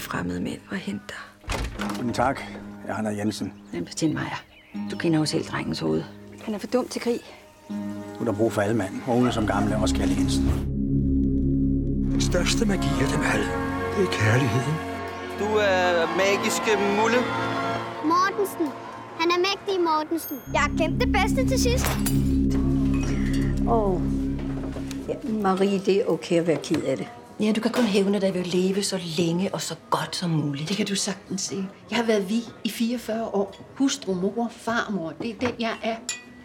Fremmede 0.00 0.40
mænd 0.40 0.60
og 0.70 0.76
henter. 0.76 1.14
Guten 1.96 2.12
tak. 2.12 2.40
Jeg 2.84 2.90
er 2.90 2.94
Hanna 2.94 3.10
Jensen. 3.10 3.52
Men 3.72 3.84
Bettin 3.84 4.14
Meier, 4.14 4.42
du 4.90 4.96
kender 4.96 5.18
jo 5.18 5.24
selv 5.24 5.44
drengens 5.44 5.80
hoved. 5.80 6.02
Han 6.44 6.54
er 6.54 6.58
for 6.58 6.66
dum 6.66 6.88
til 6.88 7.00
krig. 7.00 7.20
Du 8.14 8.20
er 8.20 8.24
der 8.24 8.32
brug 8.32 8.52
for 8.52 8.62
alle 8.62 8.76
mand, 8.76 8.94
unge 9.08 9.32
som 9.32 9.46
gamle, 9.46 9.76
også 9.76 9.94
Kalle 9.94 10.14
Jensen. 10.18 10.44
Den 12.12 12.20
største 12.20 12.66
magi 12.66 12.88
af 13.00 13.08
dem 13.14 13.22
alle, 13.32 13.46
det 13.96 14.04
er 14.06 14.10
kærligheden. 14.12 14.74
Du 15.38 15.44
er 15.44 16.06
magiske 16.16 16.70
mulle. 17.00 17.18
Mortensen. 18.04 18.66
Han 19.20 19.30
er 19.30 19.38
mægtig, 19.38 19.84
Mortensen. 19.84 20.36
Jeg 20.52 20.60
har 20.60 20.70
glemt 20.76 21.00
det 21.00 21.12
bedste 21.12 21.48
til 21.48 21.58
sidst. 21.60 21.86
Åh, 23.68 23.94
oh. 23.94 24.00
ja, 25.08 25.14
Marie, 25.42 25.78
det 25.78 26.00
er 26.00 26.04
okay 26.06 26.36
at 26.40 26.46
være 26.46 26.58
ked 26.62 26.82
af 26.82 26.96
det. 26.96 27.06
Ja, 27.40 27.52
du 27.52 27.60
kan 27.60 27.70
kun 27.70 27.84
hævne 27.84 28.20
dig 28.20 28.34
ved 28.34 28.40
at 28.40 28.54
leve 28.54 28.82
så 28.82 29.00
længe 29.18 29.54
og 29.54 29.60
så 29.60 29.74
godt 29.90 30.16
som 30.16 30.30
muligt. 30.30 30.68
Det 30.68 30.76
kan 30.76 30.86
du 30.86 30.94
sagtens 30.94 31.40
se. 31.40 31.64
Jeg 31.90 31.98
har 31.98 32.04
været 32.04 32.28
vi 32.28 32.40
i 32.64 32.70
44 32.70 33.26
år. 33.26 33.64
Hustru, 33.74 34.14
mor, 34.14 34.48
farmor. 34.50 35.12
Det 35.22 35.30
er 35.30 35.34
den, 35.40 35.50
jeg 35.58 35.72
er. 35.82 35.96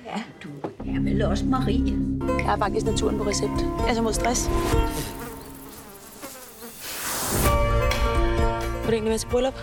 Ja, 0.05 0.23
du 0.43 0.49
er 0.79 0.99
vel 1.01 1.21
også 1.21 1.45
Marie. 1.45 1.97
Jeg 2.37 2.45
har 2.45 2.57
faktisk 2.57 2.85
naturen 2.85 3.17
på 3.17 3.23
recept. 3.23 3.87
Altså 3.87 4.01
mod 4.03 4.13
stress. 4.13 4.49
Vil 8.81 8.87
du 8.87 8.91
egentlig 8.91 9.09
være 9.09 9.17
til 9.17 9.27
bryllup? 9.27 9.59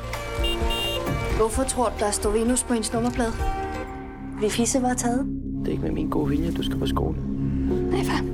Hvorfor 1.37 1.63
tror 1.63 1.89
du, 1.89 1.95
der 1.99 2.11
står 2.11 2.31
Venus 2.31 2.63
på 2.63 2.75
ens 2.75 2.93
nummerplade? 2.93 3.33
Vi 4.41 4.51
fisse 4.51 4.83
var 4.83 4.95
taget. 4.95 5.27
Det 5.61 5.69
er 5.69 5.73
ikke 5.73 5.83
med 5.83 5.93
min 5.93 6.09
gode 6.09 6.29
vilje, 6.29 6.53
du 6.53 6.63
skal 6.63 6.79
på 6.79 6.87
skole. 6.87 7.17
Nej, 7.91 8.05
far. 8.05 8.25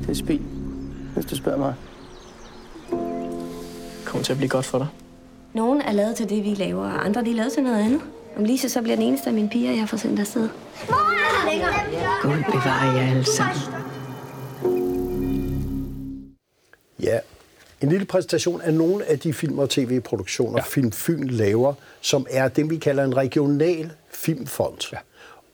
Det 0.00 0.10
er 0.10 0.14
spil, 0.14 0.42
hvis 1.14 1.26
du 1.26 1.36
spørger 1.36 1.58
mig 1.58 1.74
kommer 4.08 4.24
til 4.24 4.32
at 4.32 4.36
blive 4.36 4.50
godt 4.50 4.64
for 4.64 4.78
dig. 4.78 4.86
Nogle 5.54 5.84
er 5.84 5.92
lavet 5.92 6.16
til 6.16 6.28
det, 6.28 6.44
vi 6.44 6.54
laver, 6.54 6.84
og 6.84 7.04
andre 7.04 7.24
de 7.24 7.30
er 7.30 7.34
lavet 7.34 7.52
til 7.52 7.62
noget 7.62 7.84
andet. 7.84 8.00
Om 8.36 8.44
Lise 8.44 8.68
så 8.68 8.82
bliver 8.82 8.96
den 8.96 9.04
eneste 9.04 9.26
af 9.26 9.34
mine 9.34 9.48
piger, 9.48 9.72
jeg 9.72 9.88
får 9.88 9.96
sendt 9.96 10.20
afsted. 10.20 10.48
Gud 12.22 12.44
bevarer 12.52 12.94
jer 12.96 13.10
alle 13.10 13.24
sammen. 13.24 13.62
Ja, 17.02 17.18
en 17.80 17.88
lille 17.88 18.06
præsentation 18.06 18.60
af 18.60 18.74
nogle 18.74 19.04
af 19.04 19.18
de 19.18 19.32
film- 19.32 19.58
og 19.58 19.70
tv-produktioner, 19.70 20.58
ja. 20.58 20.62
Film 20.62 20.92
Fyn 20.92 21.28
laver, 21.28 21.74
som 22.00 22.26
er 22.30 22.48
det, 22.48 22.70
vi 22.70 22.76
kalder 22.76 23.04
en 23.04 23.16
regional 23.16 23.92
filmfond. 24.10 24.92
Ja. 24.92 24.98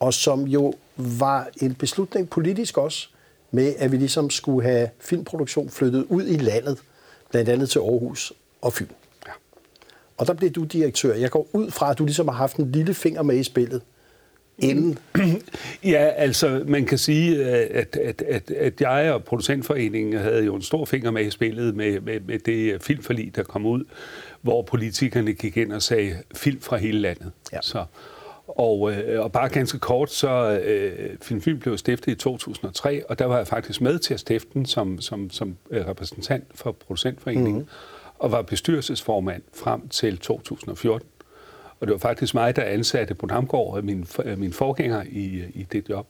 Og 0.00 0.14
som 0.14 0.42
jo 0.42 0.74
var 0.96 1.48
en 1.56 1.74
beslutning 1.74 2.30
politisk 2.30 2.78
også, 2.78 3.08
med 3.50 3.74
at 3.78 3.92
vi 3.92 3.96
ligesom 3.96 4.30
skulle 4.30 4.68
have 4.68 4.88
filmproduktion 5.00 5.70
flyttet 5.70 6.06
ud 6.08 6.26
i 6.26 6.36
landet, 6.36 6.78
blandt 7.30 7.48
andet 7.48 7.70
til 7.70 7.78
Aarhus 7.78 8.32
og 8.64 8.72
Fyn. 8.72 8.86
Ja. 9.26 9.32
Og 10.16 10.26
der 10.26 10.32
blev 10.34 10.50
du 10.50 10.64
direktør. 10.64 11.14
Jeg 11.14 11.30
går 11.30 11.48
ud 11.52 11.70
fra, 11.70 11.90
at 11.90 11.98
du 11.98 12.04
ligesom 12.04 12.28
har 12.28 12.34
haft 12.34 12.56
en 12.56 12.72
lille 12.72 12.94
finger 12.94 13.22
med 13.22 13.36
i 13.36 13.42
spillet. 13.42 13.82
Inden. 14.58 14.98
Ja, 15.84 16.10
altså 16.16 16.64
man 16.66 16.86
kan 16.86 16.98
sige, 16.98 17.44
at, 17.44 17.96
at, 17.96 18.22
at, 18.22 18.50
at 18.50 18.80
jeg 18.80 19.12
og 19.12 19.24
producentforeningen 19.24 20.18
havde 20.18 20.44
jo 20.44 20.54
en 20.54 20.62
stor 20.62 20.84
finger 20.84 21.10
med 21.10 21.26
i 21.26 21.30
spillet 21.30 21.74
med, 21.74 22.00
med, 22.00 22.20
med 22.20 22.38
det 22.38 22.82
filmforlig, 22.82 23.36
der 23.36 23.42
kom 23.42 23.66
ud, 23.66 23.84
hvor 24.42 24.62
politikerne 24.62 25.32
gik 25.32 25.56
ind 25.56 25.72
og 25.72 25.82
sagde 25.82 26.16
film 26.34 26.60
fra 26.60 26.76
hele 26.76 26.98
landet. 26.98 27.32
Ja. 27.52 27.58
Så, 27.62 27.84
og, 28.48 28.92
øh, 28.92 29.20
og 29.20 29.32
bare 29.32 29.48
ganske 29.48 29.78
kort, 29.78 30.12
så 30.12 30.60
øh, 30.64 31.16
Film 31.22 31.40
Film 31.40 31.58
blev 31.58 31.78
stiftet 31.78 32.12
i 32.12 32.14
2003, 32.14 33.02
og 33.08 33.18
der 33.18 33.24
var 33.24 33.36
jeg 33.36 33.46
faktisk 33.46 33.80
med 33.80 33.98
til 33.98 34.14
at 34.14 34.20
stifte 34.20 34.48
den 34.54 34.66
som, 34.66 35.00
som, 35.00 35.30
som 35.30 35.56
øh, 35.70 35.88
repræsentant 35.88 36.44
for 36.54 36.72
producentforeningen. 36.72 37.52
Mm-hmm 37.52 37.68
og 38.18 38.32
var 38.32 38.42
bestyrelsesformand 38.42 39.42
frem 39.54 39.88
til 39.88 40.18
2014. 40.18 41.08
Og 41.80 41.86
det 41.86 41.92
var 41.92 41.98
faktisk 41.98 42.34
mig, 42.34 42.56
der 42.56 42.62
ansatte 42.62 43.14
på 43.14 43.26
Namgård, 43.26 43.82
min, 43.82 44.06
øh, 44.24 44.38
min 44.38 44.52
forgænger 44.52 45.02
i, 45.10 45.34
øh, 45.34 45.48
i 45.54 45.66
det 45.72 45.88
job. 45.88 46.06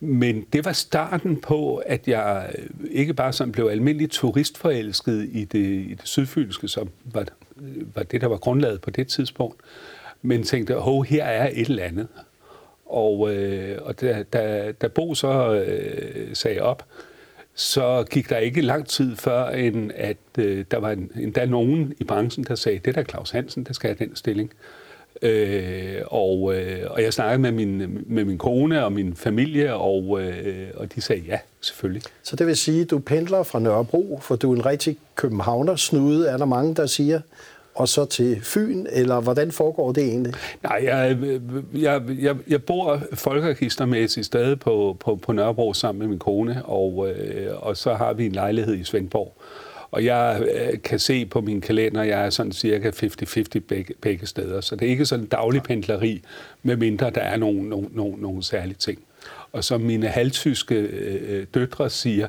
Men 0.00 0.46
det 0.52 0.64
var 0.64 0.72
starten 0.72 1.40
på, 1.40 1.76
at 1.76 2.08
jeg 2.08 2.50
øh, 2.58 2.66
ikke 2.90 3.14
bare 3.14 3.32
sådan 3.32 3.52
blev 3.52 3.66
almindelig 3.66 4.10
turistforelsket 4.10 5.28
i 5.32 5.44
det, 5.44 5.68
i 5.68 5.94
det 5.94 6.08
sydfynske, 6.08 6.68
som 6.68 6.88
var, 7.04 7.26
var 7.94 8.02
det, 8.02 8.20
der 8.20 8.26
var 8.26 8.36
grundlaget 8.36 8.80
på 8.80 8.90
det 8.90 9.08
tidspunkt, 9.08 9.60
men 10.22 10.42
tænkte, 10.42 10.74
hov, 10.74 11.04
her 11.04 11.24
er 11.24 11.50
et 11.52 11.68
eller 11.68 11.84
andet. 11.84 12.08
Og, 12.86 13.34
øh, 13.34 13.78
og 13.82 14.00
da, 14.00 14.22
da, 14.32 14.72
da 14.72 14.88
Bo 14.88 15.14
så 15.14 15.52
øh, 15.54 16.36
sagde 16.36 16.60
op, 16.60 16.84
så 17.54 18.04
gik 18.10 18.30
der 18.30 18.36
ikke 18.36 18.60
lang 18.60 18.86
tid 18.86 19.16
før, 19.16 19.48
end 19.48 19.90
at 19.94 20.16
øh, 20.38 20.64
der 20.70 20.78
var 20.78 20.90
en, 20.90 21.10
endda 21.16 21.46
nogen 21.46 21.94
i 22.00 22.04
branchen, 22.04 22.44
der 22.44 22.54
sagde, 22.54 22.78
det 22.78 22.94
der 22.94 23.04
Claus 23.04 23.30
Hansen, 23.30 23.64
der 23.64 23.72
skal 23.72 23.96
have 23.96 24.06
den 24.06 24.16
stilling. 24.16 24.52
Øh, 25.22 26.02
og, 26.06 26.54
øh, 26.54 26.90
og 26.90 27.02
jeg 27.02 27.12
snakkede 27.12 27.38
med 27.38 27.52
min, 27.52 28.04
med 28.06 28.24
min 28.24 28.38
kone 28.38 28.84
og 28.84 28.92
min 28.92 29.16
familie, 29.16 29.74
og, 29.74 30.20
øh, 30.22 30.68
og 30.74 30.94
de 30.94 31.00
sagde 31.00 31.22
ja, 31.22 31.38
selvfølgelig. 31.60 32.02
Så 32.22 32.36
det 32.36 32.46
vil 32.46 32.56
sige, 32.56 32.82
at 32.82 32.90
du 32.90 32.98
pendler 32.98 33.42
fra 33.42 33.58
Nørrebro, 33.58 34.18
for 34.22 34.36
du 34.36 34.52
er 34.52 34.56
en 34.56 34.66
rigtig 34.66 34.98
københavner 35.14 35.76
snude, 35.76 36.28
er 36.28 36.36
der 36.36 36.44
mange, 36.44 36.74
der 36.74 36.86
siger 36.86 37.20
og 37.74 37.88
så 37.88 38.04
til 38.04 38.40
Fyn, 38.42 38.86
eller 38.92 39.20
hvordan 39.20 39.52
foregår 39.52 39.92
det 39.92 40.04
egentlig? 40.04 40.34
Nej, 40.62 40.80
jeg, 40.84 41.18
jeg, 41.74 42.02
jeg, 42.20 42.36
jeg 42.48 42.62
bor 42.62 43.00
folkeregistermæssigt 43.14 44.26
stadig 44.26 44.60
på, 44.60 44.96
på, 45.00 45.16
på 45.16 45.32
Nørrebro 45.32 45.72
sammen 45.72 45.98
med 45.98 46.08
min 46.08 46.18
kone, 46.18 46.64
og, 46.64 47.10
øh, 47.10 47.66
og 47.66 47.76
så 47.76 47.94
har 47.94 48.12
vi 48.12 48.26
en 48.26 48.32
lejlighed 48.32 48.74
i 48.74 48.84
Svendborg. 48.84 49.36
Og 49.90 50.04
jeg 50.04 50.42
øh, 50.54 50.82
kan 50.82 50.98
se 50.98 51.26
på 51.26 51.40
min 51.40 51.60
kalender, 51.60 52.02
jeg 52.02 52.26
er 52.26 52.30
sådan 52.30 52.52
cirka 52.52 52.90
50-50 52.90 53.60
begge, 53.68 53.94
begge 54.00 54.26
steder. 54.26 54.60
Så 54.60 54.76
det 54.76 54.86
er 54.86 54.90
ikke 54.90 55.06
sådan 55.06 55.24
en 55.24 55.28
daglig 55.28 55.62
pendleri, 55.62 56.22
medmindre 56.62 57.10
der 57.10 57.20
er 57.20 57.36
nogle, 57.36 57.68
nogle, 57.68 57.88
nogle, 57.92 58.16
nogle 58.20 58.42
særlige 58.42 58.76
ting. 58.76 58.98
Og 59.52 59.64
som 59.64 59.80
mine 59.80 60.08
halvtyske 60.08 60.74
øh, 60.74 61.46
døtre 61.54 61.90
siger, 61.90 62.28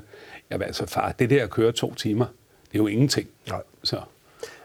jamen 0.52 0.68
altså 0.68 0.86
far, 0.86 1.12
det 1.12 1.30
der 1.30 1.44
at 1.44 1.50
køre 1.50 1.72
to 1.72 1.94
timer, 1.94 2.26
det 2.72 2.80
er 2.80 2.84
jo 2.84 2.88
ingenting. 2.88 3.28
Nej. 3.50 3.62
Så. 3.84 3.98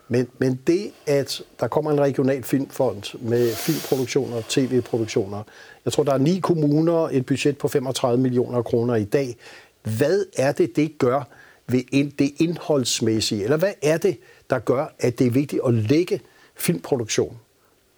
Men, 0.08 0.28
men 0.38 0.60
det, 0.66 0.90
at 1.06 1.42
der 1.60 1.68
kommer 1.68 1.90
en 1.90 2.00
regional 2.00 2.42
filmfond 2.42 3.18
med 3.20 3.54
filmproduktioner, 3.54 4.42
tv-produktioner, 4.48 5.42
jeg 5.84 5.92
tror, 5.92 6.02
der 6.02 6.12
er 6.12 6.18
ni 6.18 6.40
kommuner, 6.42 7.08
et 7.12 7.26
budget 7.26 7.58
på 7.58 7.68
35 7.68 8.22
millioner 8.22 8.62
kroner 8.62 8.94
i 8.94 9.04
dag. 9.04 9.36
Hvad 9.82 10.24
er 10.36 10.52
det, 10.52 10.76
det 10.76 10.98
gør 10.98 11.22
ved 11.66 12.10
det 12.18 12.30
indholdsmæssige? 12.38 13.44
Eller 13.44 13.56
hvad 13.56 13.72
er 13.82 13.98
det, 13.98 14.18
der 14.50 14.58
gør, 14.58 14.94
at 14.98 15.18
det 15.18 15.26
er 15.26 15.30
vigtigt 15.30 15.62
at 15.66 15.74
lægge 15.74 16.20
filmproduktion 16.56 17.36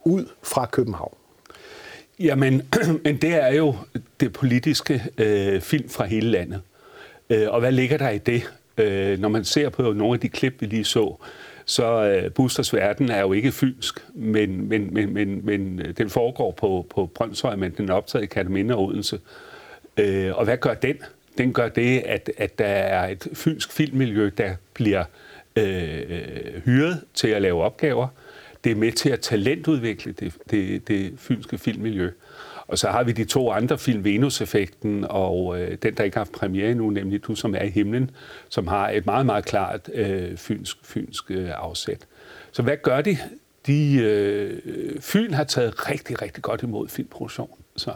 ud 0.04 0.26
fra 0.42 0.66
København? 0.66 1.14
Jamen, 2.20 2.62
men 3.04 3.16
det 3.16 3.34
er 3.34 3.54
jo 3.54 3.74
det 4.20 4.32
politiske 4.32 5.04
øh, 5.18 5.60
film 5.60 5.88
fra 5.88 6.04
hele 6.04 6.30
landet. 6.30 6.60
Øh, 7.30 7.50
og 7.50 7.60
hvad 7.60 7.72
ligger 7.72 7.96
der 7.96 8.10
i 8.10 8.18
det? 8.18 8.50
Øh, 8.78 9.18
når 9.18 9.28
man 9.28 9.44
ser 9.44 9.68
på 9.68 9.82
nogle 9.82 10.14
af 10.14 10.20
de 10.20 10.28
klip, 10.28 10.54
vi 10.60 10.66
lige 10.66 10.84
så, 10.84 11.16
så 11.68 12.02
øh, 12.02 12.32
Busters 12.32 12.74
Verden 12.74 13.10
er 13.10 13.20
jo 13.20 13.32
ikke 13.32 13.52
fynsk, 13.52 14.04
men, 14.14 14.68
men, 14.68 14.94
men, 14.94 15.14
men, 15.14 15.46
men 15.46 15.80
øh, 15.80 15.96
den 15.96 16.10
foregår 16.10 16.50
på, 16.50 16.86
på 16.90 17.06
Brøndshøj, 17.06 17.56
men 17.56 17.74
den 17.76 17.88
er 17.88 17.94
optaget 17.94 18.22
i 18.22 18.26
Kataminde 18.26 18.74
og 18.74 18.84
Odense. 18.84 19.20
Øh, 19.96 20.36
og 20.38 20.44
hvad 20.44 20.56
gør 20.56 20.74
den? 20.74 20.96
Den 21.38 21.52
gør 21.52 21.68
det, 21.68 21.98
at, 21.98 22.30
at 22.36 22.58
der 22.58 22.64
er 22.66 23.08
et 23.08 23.28
fynsk 23.32 23.72
filmmiljø, 23.72 24.30
der 24.38 24.54
bliver 24.74 25.04
øh, 25.56 26.00
øh 26.08 26.62
hyret 26.64 27.04
til 27.14 27.28
at 27.28 27.42
lave 27.42 27.62
opgaver. 27.62 28.08
Det 28.64 28.72
er 28.72 28.76
med 28.76 28.92
til 28.92 29.10
at 29.10 29.20
talentudvikle 29.20 30.12
det, 30.12 30.34
det, 30.50 30.88
det 30.88 31.12
fynske 31.18 31.58
filmmiljø. 31.58 32.10
Og 32.68 32.78
så 32.78 32.88
har 32.88 33.02
vi 33.02 33.12
de 33.12 33.24
to 33.24 33.50
andre 33.50 33.78
film, 33.78 34.04
Venus-effekten 34.04 35.04
og 35.08 35.60
øh, 35.60 35.78
den, 35.82 35.94
der 35.94 36.04
ikke 36.04 36.16
har 36.16 36.20
haft 36.20 36.32
premiere 36.32 36.70
endnu, 36.70 36.90
nemlig 36.90 37.24
Du, 37.24 37.34
som 37.34 37.54
er 37.54 37.62
i 37.62 37.68
himlen, 37.68 38.10
som 38.48 38.66
har 38.66 38.88
et 38.90 39.06
meget, 39.06 39.26
meget 39.26 39.44
klart 39.44 39.90
øh, 39.94 40.36
fynsk, 40.36 40.76
fynsk 40.82 41.30
øh, 41.30 41.50
afsæt. 41.54 42.06
Så 42.52 42.62
hvad 42.62 42.76
gør 42.82 43.00
de? 43.00 43.18
de 43.66 43.94
øh, 43.94 45.00
Fyn 45.00 45.32
har 45.32 45.44
taget 45.44 45.90
rigtig, 45.90 46.22
rigtig 46.22 46.42
godt 46.42 46.62
imod 46.62 46.88
filmproduktion. 46.88 47.50
Så, 47.76 47.94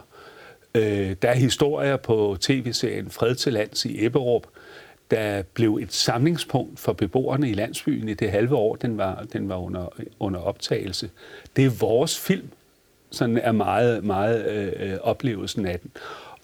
øh, 0.75 1.17
der 1.23 1.29
er 1.29 1.35
historier 1.35 1.97
på 1.97 2.37
tv-serien 2.41 3.11
Fred 3.11 3.35
til 3.35 3.53
lands 3.53 3.85
i 3.85 4.05
Ebberup, 4.05 4.47
der 5.11 5.43
blev 5.43 5.79
et 5.83 5.93
samlingspunkt 5.93 6.81
for 6.81 6.93
beboerne 6.93 7.51
i 7.51 7.53
landsbyen 7.53 8.09
i 8.09 8.15
det 8.15 8.31
halve 8.31 8.55
år, 8.55 8.77
den 8.77 8.99
var, 8.99 9.25
den 9.33 9.49
var 9.49 9.57
under, 9.57 9.89
under 10.21 10.41
optagelse. 10.41 11.11
Det 11.57 11.65
er 11.65 11.71
vores 11.71 12.19
film, 12.19 12.49
sådan 13.13 13.37
er 13.39 13.53
meget, 13.53 14.05
meget 14.05 14.47
øh, 14.47 14.93
øh, 14.93 14.99
oplevelsen 15.03 15.67
af 15.67 15.81
den. 15.81 15.91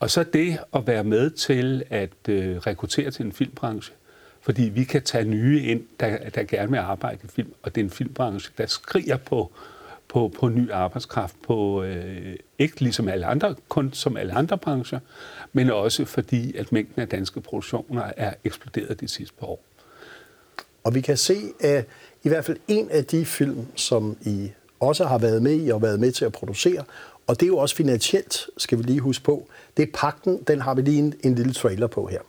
Og 0.01 0.11
så 0.11 0.23
det 0.23 0.59
at 0.75 0.87
være 0.87 1.05
med 1.05 1.31
til 1.31 1.83
at 1.91 2.11
øh, 2.29 2.57
rekruttere 2.57 3.11
til 3.11 3.25
en 3.25 3.33
filmbranche, 3.33 3.95
fordi 4.41 4.63
vi 4.63 4.85
kan 4.85 5.03
tage 5.03 5.25
nye 5.25 5.63
ind, 5.63 5.83
der, 6.01 6.31
der 6.31 6.43
gerne 6.43 6.71
vil 6.71 6.79
arbejde 6.79 7.19
i 7.25 7.27
film, 7.27 7.53
og 7.63 7.75
det 7.75 7.81
er 7.81 7.85
en 7.85 7.91
filmbranche, 7.91 8.53
der 8.59 8.67
skriger 8.67 9.17
på, 9.17 9.53
på, 10.09 10.33
på 10.39 10.49
ny 10.49 10.71
arbejdskraft, 10.73 11.37
på 11.43 11.83
øh, 11.83 12.37
ikke 12.59 12.81
ligesom 12.81 13.09
alle 13.09 13.27
andre, 13.27 13.55
kun 13.69 13.93
som 13.93 14.17
alle 14.17 14.33
andre 14.33 14.59
brancher, 14.59 15.01
men 15.53 15.71
også 15.71 16.05
fordi, 16.05 16.57
at 16.57 16.73
mængden 16.73 17.03
af 17.03 17.09
danske 17.09 17.41
produktioner 17.41 18.13
er 18.17 18.35
eksploderet 18.45 19.01
de 19.01 19.09
sidste 19.09 19.35
par 19.41 19.47
år. 19.47 19.61
Og 20.85 20.95
vi 20.95 21.01
kan 21.01 21.17
se, 21.17 21.37
at 21.61 21.85
i 22.23 22.29
hvert 22.29 22.45
fald 22.45 22.59
en 22.69 22.91
af 22.91 23.05
de 23.05 23.25
film, 23.25 23.67
som 23.77 24.17
I 24.21 24.51
også 24.81 25.05
har 25.05 25.19
været 25.19 25.43
med 25.43 25.67
i 25.67 25.71
og 25.71 25.83
været 25.83 26.01
med 26.01 26.13
til 26.13 26.25
at 26.25 26.33
producere. 26.33 26.85
Og 27.27 27.41
det 27.41 27.43
er 27.43 27.47
jo 27.47 27.59
også 27.59 27.77
finansielt, 27.77 28.47
skal 28.57 28.79
vi 28.79 28.83
lige 28.83 29.01
huske 29.01 29.25
på. 29.25 29.49
Det 29.77 29.83
er 29.83 29.87
pakten, 29.95 30.43
den 30.47 30.61
har 30.61 30.75
vi 30.75 30.83
lige 30.83 30.99
en, 30.99 31.15
en 31.25 31.35
lille 31.35 31.53
trailer 31.53 31.87
på 31.87 32.07
her. 32.07 32.21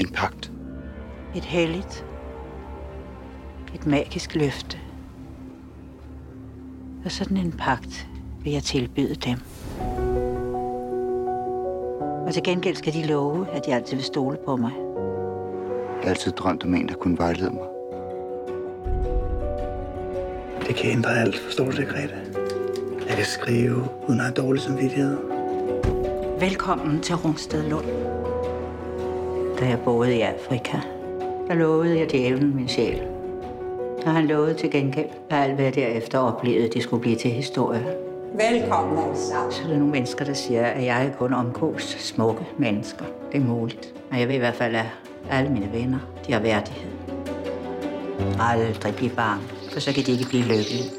En 0.00 0.08
pagt. 0.08 0.52
Et 1.36 1.44
helligt. 1.44 2.06
Et 3.74 3.86
magisk 3.86 4.34
løfte. 4.34 4.78
Og 7.04 7.12
sådan 7.12 7.36
en 7.36 7.52
pagt 7.52 8.06
vil 8.44 8.52
jeg 8.52 8.62
tilbyde 8.62 9.14
dem. 9.14 9.38
Og 12.26 12.34
til 12.34 12.42
gengæld 12.42 12.76
skal 12.76 12.92
de 12.92 13.06
love, 13.06 13.46
at 13.50 13.66
de 13.66 13.74
altid 13.74 13.96
vil 13.96 14.04
stole 14.04 14.38
på 14.44 14.56
mig. 14.56 14.72
Jeg 15.94 16.02
har 16.02 16.10
altid 16.10 16.32
drømt 16.32 16.64
om 16.64 16.74
en, 16.74 16.88
der 16.88 16.94
kunne 16.94 17.18
vejlede 17.18 17.50
mig. 17.50 17.73
Det 20.74 20.82
kan 20.82 20.90
ændre 20.90 21.20
alt, 21.20 21.38
forstår 21.38 21.64
du 21.64 21.76
det, 21.76 21.88
Grete? 21.88 22.14
Jeg 23.08 23.16
kan 23.16 23.24
skrive, 23.24 23.88
uden 24.08 24.20
at 24.20 24.26
have 24.26 24.34
dårlig 24.34 24.62
samvittighed. 24.62 25.16
Velkommen 26.40 27.00
til 27.00 27.14
Rungsted 27.14 27.62
Lund. 27.62 27.84
Da 29.60 29.68
jeg 29.68 29.78
boede 29.84 30.16
i 30.16 30.20
Afrika, 30.20 30.78
der 31.48 31.54
lovede 31.54 31.98
jeg 31.98 32.12
djævlen 32.12 32.56
min 32.56 32.68
sjæl. 32.68 33.02
Og 34.06 34.12
han 34.12 34.26
lovede 34.26 34.54
til 34.54 34.70
gengæld, 34.70 35.08
at 35.30 35.42
alt 35.42 35.54
hvad 35.54 35.64
jeg 35.64 35.74
derefter 35.74 36.18
oplevede, 36.18 36.68
det 36.68 36.82
skulle 36.82 37.00
blive 37.00 37.16
til 37.16 37.30
historie. 37.30 37.86
Velkommen 38.34 39.16
sammen. 39.16 39.52
Så 39.52 39.62
er 39.64 39.68
der 39.68 39.78
nogle 39.78 39.92
mennesker, 39.92 40.24
der 40.24 40.34
siger, 40.34 40.66
at 40.66 40.84
jeg 40.84 41.14
kun 41.18 41.32
omgås 41.32 41.96
smukke 42.00 42.46
mennesker. 42.58 43.04
Det 43.32 43.40
er 43.40 43.44
muligt. 43.44 43.94
Men 44.10 44.20
jeg 44.20 44.28
ved 44.28 44.34
i 44.34 44.38
hvert 44.38 44.54
fald, 44.54 44.74
at 44.74 44.86
alle 45.30 45.50
mine 45.50 45.68
venner, 45.72 45.98
de 46.26 46.32
har 46.32 46.40
værdighed. 46.40 46.90
Aldrig 48.40 48.94
blive 48.94 49.10
barn, 49.10 49.40
for 49.74 49.80
så 49.80 49.92
kan 49.92 50.06
de 50.06 50.12
ikke 50.12 50.28
blive 50.28 50.42
lykkelige. 50.42 50.90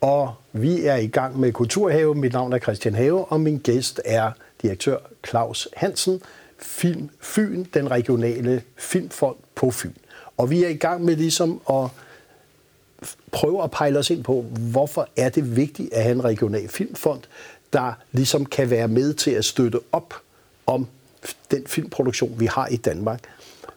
Og 0.00 0.34
vi 0.52 0.86
er 0.86 0.96
i 0.96 1.06
gang 1.06 1.40
med 1.40 1.52
Kulturhave. 1.52 2.14
Mit 2.14 2.32
navn 2.32 2.52
er 2.52 2.58
Christian 2.58 2.94
Have, 2.94 3.24
og 3.24 3.40
min 3.40 3.58
gæst 3.58 4.00
er 4.04 4.32
direktør 4.62 4.98
Claus 5.28 5.68
Hansen, 5.76 6.22
Film 6.58 7.10
Fyn, 7.20 7.64
den 7.74 7.90
regionale 7.90 8.62
filmfond 8.76 9.36
på 9.54 9.70
Fyn. 9.70 9.92
Og 10.36 10.50
vi 10.50 10.64
er 10.64 10.68
i 10.68 10.76
gang 10.76 11.04
med 11.04 11.16
ligesom 11.16 11.60
at 11.70 11.88
prøve 13.32 13.62
at 13.62 13.70
pejle 13.70 13.98
os 13.98 14.10
ind 14.10 14.24
på, 14.24 14.42
hvorfor 14.70 15.08
er 15.16 15.28
det 15.28 15.56
vigtigt 15.56 15.92
at 15.92 16.02
have 16.02 16.14
en 16.14 16.24
regional 16.24 16.68
filmfond, 16.68 17.20
der 17.72 17.92
ligesom 18.12 18.46
kan 18.46 18.70
være 18.70 18.88
med 18.88 19.14
til 19.14 19.30
at 19.30 19.44
støtte 19.44 19.80
op 19.92 20.14
om 20.66 20.86
den 21.50 21.66
filmproduktion, 21.66 22.40
vi 22.40 22.46
har 22.46 22.66
i 22.66 22.76
Danmark. 22.76 23.20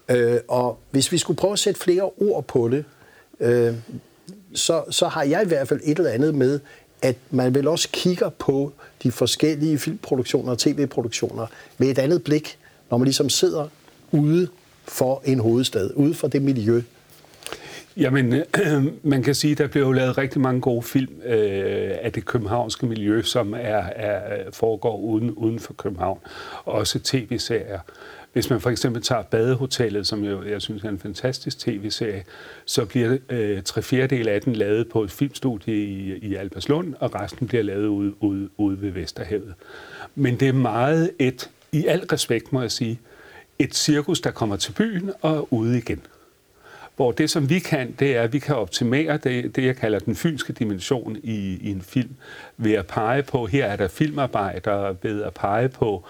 Øh, 0.10 0.40
og 0.48 0.80
hvis 0.92 1.12
vi 1.12 1.18
skulle 1.18 1.38
prøve 1.38 1.54
at 1.54 1.60
sætte 1.60 1.80
flere 1.80 2.04
ord 2.04 2.44
på 2.44 2.70
det, 2.70 2.86
øh, 3.40 3.74
så, 4.54 4.84
så 4.90 5.08
har 5.08 5.24
jeg 5.24 5.44
i 5.44 5.48
hvert 5.48 5.68
fald 5.68 5.80
et 5.84 5.98
eller 5.98 6.12
andet 6.12 6.36
med, 6.36 6.60
at 7.02 7.16
man 7.32 7.56
vel 7.56 7.68
også 7.68 7.90
kigger 7.92 8.30
på 8.30 8.74
de 9.04 9.12
forskellige 9.12 9.78
filmproduktioner 9.78 10.52
og 10.52 10.58
tv-produktioner 10.58 11.48
med 11.78 11.88
et 11.88 12.00
andet 12.00 12.24
blik, 12.24 12.58
når 12.90 12.98
man 12.98 13.06
ligesom 13.06 13.30
sidder 13.30 13.68
ude 14.12 14.48
for 14.88 15.22
en 15.26 15.40
hovedstad, 15.40 15.90
ude 15.96 16.14
for 16.14 16.28
det 16.28 16.42
miljø. 16.42 16.82
Jamen, 17.98 18.34
øh, 18.34 18.86
man 19.04 19.24
kan 19.24 19.36
sige, 19.36 19.52
at 19.52 19.58
der 19.58 19.68
bliver 19.68 19.86
jo 19.86 19.92
lavet 19.92 20.18
rigtig 20.18 20.42
mange 20.42 20.62
gode 20.62 20.84
film 20.84 21.22
øh, 21.26 21.92
af 22.02 22.12
det 22.14 22.26
københavnske 22.26 22.86
miljø, 22.86 23.22
som 23.22 23.54
er, 23.54 23.84
er 23.96 24.44
foregår 24.52 24.98
uden, 24.98 25.32
uden 25.32 25.60
for 25.60 25.74
København. 25.74 26.20
Også 26.66 27.00
tv-serier. 27.00 27.80
Hvis 28.38 28.50
man 28.50 28.62
for 28.62 28.70
eksempel 28.70 29.02
tager 29.02 29.22
Badehotellet, 29.22 30.08
som 30.08 30.26
jeg, 30.26 30.38
jeg 30.50 30.62
synes 30.62 30.84
er 30.84 30.90
en 30.90 31.00
fantastisk 31.00 31.60
tv-serie, 31.60 32.24
så 32.66 32.86
bliver 32.86 33.18
øh, 33.30 33.64
tre 33.64 33.82
fjerdedel 33.82 34.28
af 34.28 34.42
den 34.42 34.56
lavet 34.56 34.90
på 34.90 35.04
et 35.04 35.12
filmstudie 35.12 35.76
i, 35.76 36.18
i 36.18 36.36
Alberslund, 36.36 36.94
og 37.00 37.16
resten 37.16 37.48
bliver 37.48 37.64
lavet 37.64 37.88
ude, 37.88 38.24
ude, 38.24 38.50
ude 38.58 38.82
ved 38.82 38.92
Vesterhavet. 38.92 39.54
Men 40.16 40.40
det 40.40 40.48
er 40.48 40.54
meget 40.54 41.12
et, 41.20 41.50
i 41.72 41.86
al 41.86 42.00
respekt 42.00 42.54
må 42.54 42.62
jeg 42.62 42.72
sige, 42.72 43.00
et 43.60 43.76
cirkus, 43.76 44.22
der 44.22 44.32
kommer 44.32 44.56
til 44.56 44.72
byen 44.72 45.12
og 45.22 45.54
ude 45.54 45.78
igen. 45.78 46.02
Hvor 46.96 47.12
det, 47.12 47.30
som 47.30 47.50
vi 47.50 47.60
kan, 47.60 47.96
det 48.00 48.16
er, 48.16 48.22
at 48.22 48.34
vi 48.34 48.40
kan 48.40 48.56
optimere 48.56 49.18
det, 49.18 49.56
det 49.56 49.66
jeg 49.66 49.76
kalder 49.76 50.00
den 50.00 50.16
fynske 50.16 50.54
dimension 50.54 51.18
i, 51.24 51.58
i 51.62 51.72
en 51.72 51.82
film, 51.82 52.16
ved 52.58 52.74
at 52.74 52.88
pege 52.88 53.24
på, 53.24 53.46
her 53.46 53.66
er 53.66 53.76
der 53.76 53.88
filmarbejdere, 53.88 54.96
ved 55.02 55.24
at 55.24 55.34
pege 55.34 55.70
på 55.70 56.06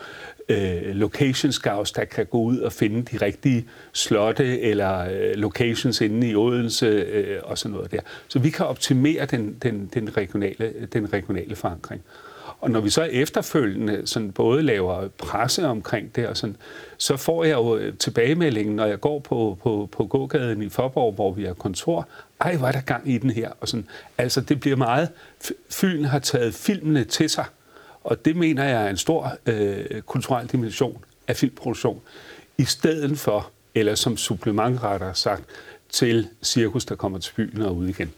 øh, 0.50 0.96
location 0.96 1.52
scouts, 1.52 1.92
der 1.92 2.06
kan 2.06 2.26
gå 2.26 2.38
ud 2.38 2.60
og 2.60 2.74
finde 2.74 3.02
de 3.02 3.26
rigtige 3.26 3.68
slotte 3.94 4.62
eller 4.62 5.00
øh, 5.00 5.34
locations 5.36 6.02
inde 6.02 6.30
i 6.30 6.36
Odense 6.36 6.86
øh, 6.86 7.40
og 7.44 7.58
sådan 7.58 7.76
noget 7.76 7.92
der. 7.92 8.00
Så 8.28 8.40
vi 8.40 8.50
kan 8.50 8.66
optimere 8.66 9.26
den, 9.26 9.58
den, 9.62 9.90
den, 9.94 10.18
regionale, 10.18 10.74
den 10.94 11.14
regionale 11.14 11.56
forankring. 11.56 12.02
Og 12.60 12.72
når 12.72 12.80
vi 12.80 12.90
så 12.90 13.04
efterfølgende 13.04 14.02
sådan 14.08 14.32
både 14.32 14.64
laver 14.64 15.08
presse 15.08 15.68
omkring 15.68 16.16
det, 16.16 16.28
og 16.28 16.38
sådan, 16.38 16.56
så 16.98 17.18
får 17.18 17.44
jeg 17.44 17.54
jo 17.54 17.78
øh, 17.78 17.94
tilbagemeldingen, 17.98 18.76
når 18.76 18.86
jeg 18.86 19.00
går 19.00 19.20
på, 19.20 19.58
på, 19.64 19.90
på 19.92 20.06
gågaden 20.06 20.62
i 20.62 20.70
Forborg, 20.70 21.14
hvor 21.14 21.32
vi 21.32 21.46
har 21.46 21.54
kontor. 21.54 22.08
Ej, 22.42 22.56
hvor 22.56 22.68
er 22.68 22.72
der 22.72 22.82
gang 22.82 23.10
i 23.10 23.18
den 23.18 23.30
her? 23.30 23.50
Og 23.60 23.68
sådan, 23.68 23.86
altså, 24.18 24.42
det 24.42 24.60
bliver 24.60 24.76
meget... 24.76 25.10
Fyn 25.70 26.04
har 26.04 26.20
taget 26.20 26.54
filmene 26.54 27.04
til 27.04 27.30
sig, 27.30 27.46
og 28.08 28.26
det 28.26 28.36
mener 28.36 28.64
jeg 28.64 28.86
er 28.86 28.90
en 28.90 28.98
stor 28.98 29.38
øh, 29.46 30.02
kulturel 30.02 30.48
dimension 30.48 30.98
af 31.28 31.38
filmproduktion. 31.38 32.02
i 32.58 32.66
stedet 32.66 33.20
for, 33.20 33.50
eller 33.76 33.96
som 33.96 34.18
supplement 34.18 34.84
rettere 34.84 35.16
sagt, 35.16 35.44
til 35.90 36.28
cirkus, 36.44 36.86
der 36.86 36.96
kommer 36.96 37.20
til 37.20 37.34
byen 37.34 37.62
og 37.62 37.76
ud 37.76 37.88
igen. 37.88 38.12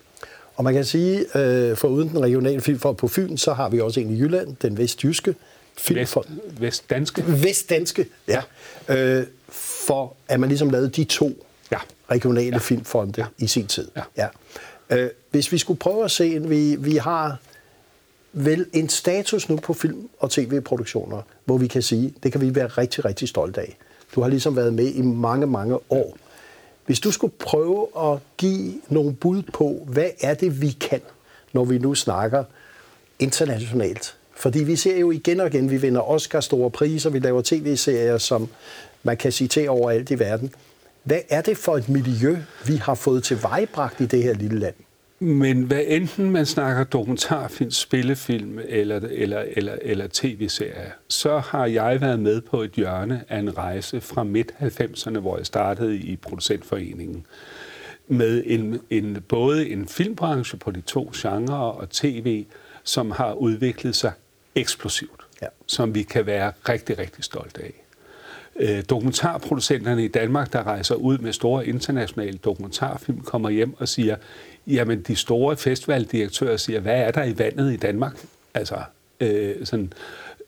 Og 0.56 0.64
man 0.64 0.74
kan 0.74 0.86
sige, 0.86 1.38
øh, 1.38 1.78
for 1.78 1.88
uden 1.88 2.10
den 2.10 2.20
regionale 2.22 2.62
filmfond 2.62 2.98
på 2.98 3.08
Fyn, 3.08 3.38
så 3.38 3.54
har 3.54 3.70
vi 3.70 3.80
også 3.80 4.00
en 4.00 4.10
i 4.10 4.20
Jylland, 4.20 4.56
den 4.62 4.78
vestjyske 4.78 5.36
filmfond. 5.78 6.26
Vest, 6.30 6.62
vestdanske. 6.62 7.24
Vestdanske, 7.28 8.06
ja. 8.28 8.42
Øh, 8.90 9.26
for 9.50 10.16
at 10.28 10.40
man 10.40 10.50
ligesom 10.50 10.70
lavede 10.70 10.90
de 10.90 11.04
to 11.04 11.46
ja. 11.72 11.78
regionale 12.12 12.52
ja. 12.52 12.58
filmfonde 12.58 13.14
ja. 13.18 13.26
i 13.38 13.48
sin 13.48 13.68
tid. 13.68 13.88
Ja. 13.96 14.28
Ja. 14.90 14.98
Øh, 14.98 15.10
hvis 15.32 15.52
vi 15.52 15.58
skulle 15.58 15.80
prøve 15.80 16.06
at 16.06 16.12
se, 16.12 16.40
vi, 16.40 16.76
vi 16.76 16.96
har 16.96 17.38
vel 18.34 18.66
en 18.74 18.90
status 18.90 19.50
nu 19.50 19.56
på 19.56 19.74
film- 19.74 20.10
og 20.20 20.32
tv-produktioner, 20.32 21.22
hvor 21.46 21.58
vi 21.58 21.68
kan 21.68 21.82
sige, 21.82 22.14
det 22.24 22.32
kan 22.32 22.42
vi 22.42 22.56
være 22.56 22.68
rigtig, 22.68 23.06
rigtig 23.06 23.30
stolte 23.30 23.62
af. 23.62 23.78
Du 24.16 24.22
har 24.22 24.30
ligesom 24.30 24.56
været 24.56 24.74
med 24.74 24.88
i 24.88 25.02
mange, 25.02 25.48
mange 25.48 25.80
år. 25.90 26.18
Hvis 26.86 27.00
du 27.00 27.12
skulle 27.12 27.34
prøve 27.40 27.88
at 27.98 28.20
give 28.38 28.74
nogle 28.90 29.14
bud 29.14 29.42
på, 29.54 29.88
hvad 29.88 30.10
er 30.22 30.34
det, 30.34 30.62
vi 30.62 30.72
kan, 30.72 31.02
når 31.54 31.66
vi 31.66 31.78
nu 31.78 31.96
snakker 31.96 32.44
internationalt? 33.20 34.16
Fordi 34.36 34.64
vi 34.64 34.76
ser 34.76 34.98
jo 34.98 35.12
igen 35.12 35.40
og 35.40 35.48
igen, 35.48 35.70
vi 35.70 35.78
vinder 35.78 36.02
Oscar 36.02 36.40
store 36.40 36.72
priser, 36.72 37.10
vi 37.10 37.20
laver 37.20 37.42
tv-serier, 37.46 38.18
som 38.18 38.50
man 39.04 39.18
kan 39.18 39.32
citere 39.32 39.70
overalt 39.70 40.12
i 40.12 40.20
verden. 40.20 40.54
Hvad 41.04 41.20
er 41.30 41.42
det 41.42 41.58
for 41.58 41.78
et 41.78 41.90
miljø, 41.90 42.38
vi 42.66 42.76
har 42.76 42.96
fået 42.96 43.24
til 43.24 43.44
vejbragt 43.44 44.02
i 44.02 44.06
det 44.06 44.24
her 44.24 44.34
lille 44.34 44.60
land? 44.60 44.76
Men 45.22 45.64
hvad 45.64 45.84
enten 45.88 46.32
man 46.32 46.46
snakker 46.46 46.84
dokumentarfilm, 46.84 47.72
spillefilm 47.72 48.60
eller, 48.68 48.96
eller, 48.96 49.44
eller, 49.48 49.76
eller 49.82 50.08
tv-serier, 50.14 50.92
så 51.08 51.40
har 51.40 51.66
jeg 51.66 52.02
været 52.02 52.20
med 52.20 52.42
på 52.42 52.62
et 52.62 52.72
hjørne 52.72 53.24
af 53.30 53.40
en 53.40 53.58
rejse 53.58 54.02
fra 54.02 54.24
midt-90'erne, 54.24 55.20
hvor 55.20 55.38
jeg 55.38 55.46
startede 55.46 55.98
i 55.98 56.16
producentforeningen 56.16 57.26
med 58.08 58.44
en, 58.46 58.80
en, 58.90 59.24
både 59.28 59.70
en 59.70 59.88
filmbranche 59.88 60.58
på 60.58 60.72
de 60.72 60.82
to 60.82 61.12
genrer 61.16 61.56
og 61.56 61.90
tv, 61.90 62.46
som 62.84 63.12
har 63.12 63.34
udviklet 63.34 63.96
sig 63.96 64.12
eksplosivt, 64.56 65.22
ja. 65.42 65.48
som 65.66 65.96
vi 65.96 66.04
kan 66.04 66.26
være 66.26 66.52
rigtig, 66.70 67.00
rigtig 67.00 67.24
stolte 67.24 67.62
af. 67.62 67.74
Øh, 68.60 68.84
dokumentarproducenterne 68.90 70.06
i 70.06 70.08
Danmark, 70.08 70.54
der 70.54 70.64
rejser 70.64 70.96
ud 70.96 71.18
med 71.18 71.34
store 71.34 71.68
internationale 71.68 72.38
dokumentarfilm, 72.38 73.22
kommer 73.22 73.50
hjem 73.50 73.74
og 73.80 73.88
siger, 73.88 74.16
jamen 74.70 75.02
de 75.02 75.16
store 75.16 75.58
festivaldirektører 75.58 76.58
siger, 76.58 76.80
hvad 76.80 77.00
er 77.00 77.12
der 77.12 77.24
i 77.24 77.38
vandet 77.38 77.74
i 77.74 77.78
Danmark? 77.78 78.26
Altså, 78.54 78.76
øh, 79.20 79.56
sådan, 79.64 79.94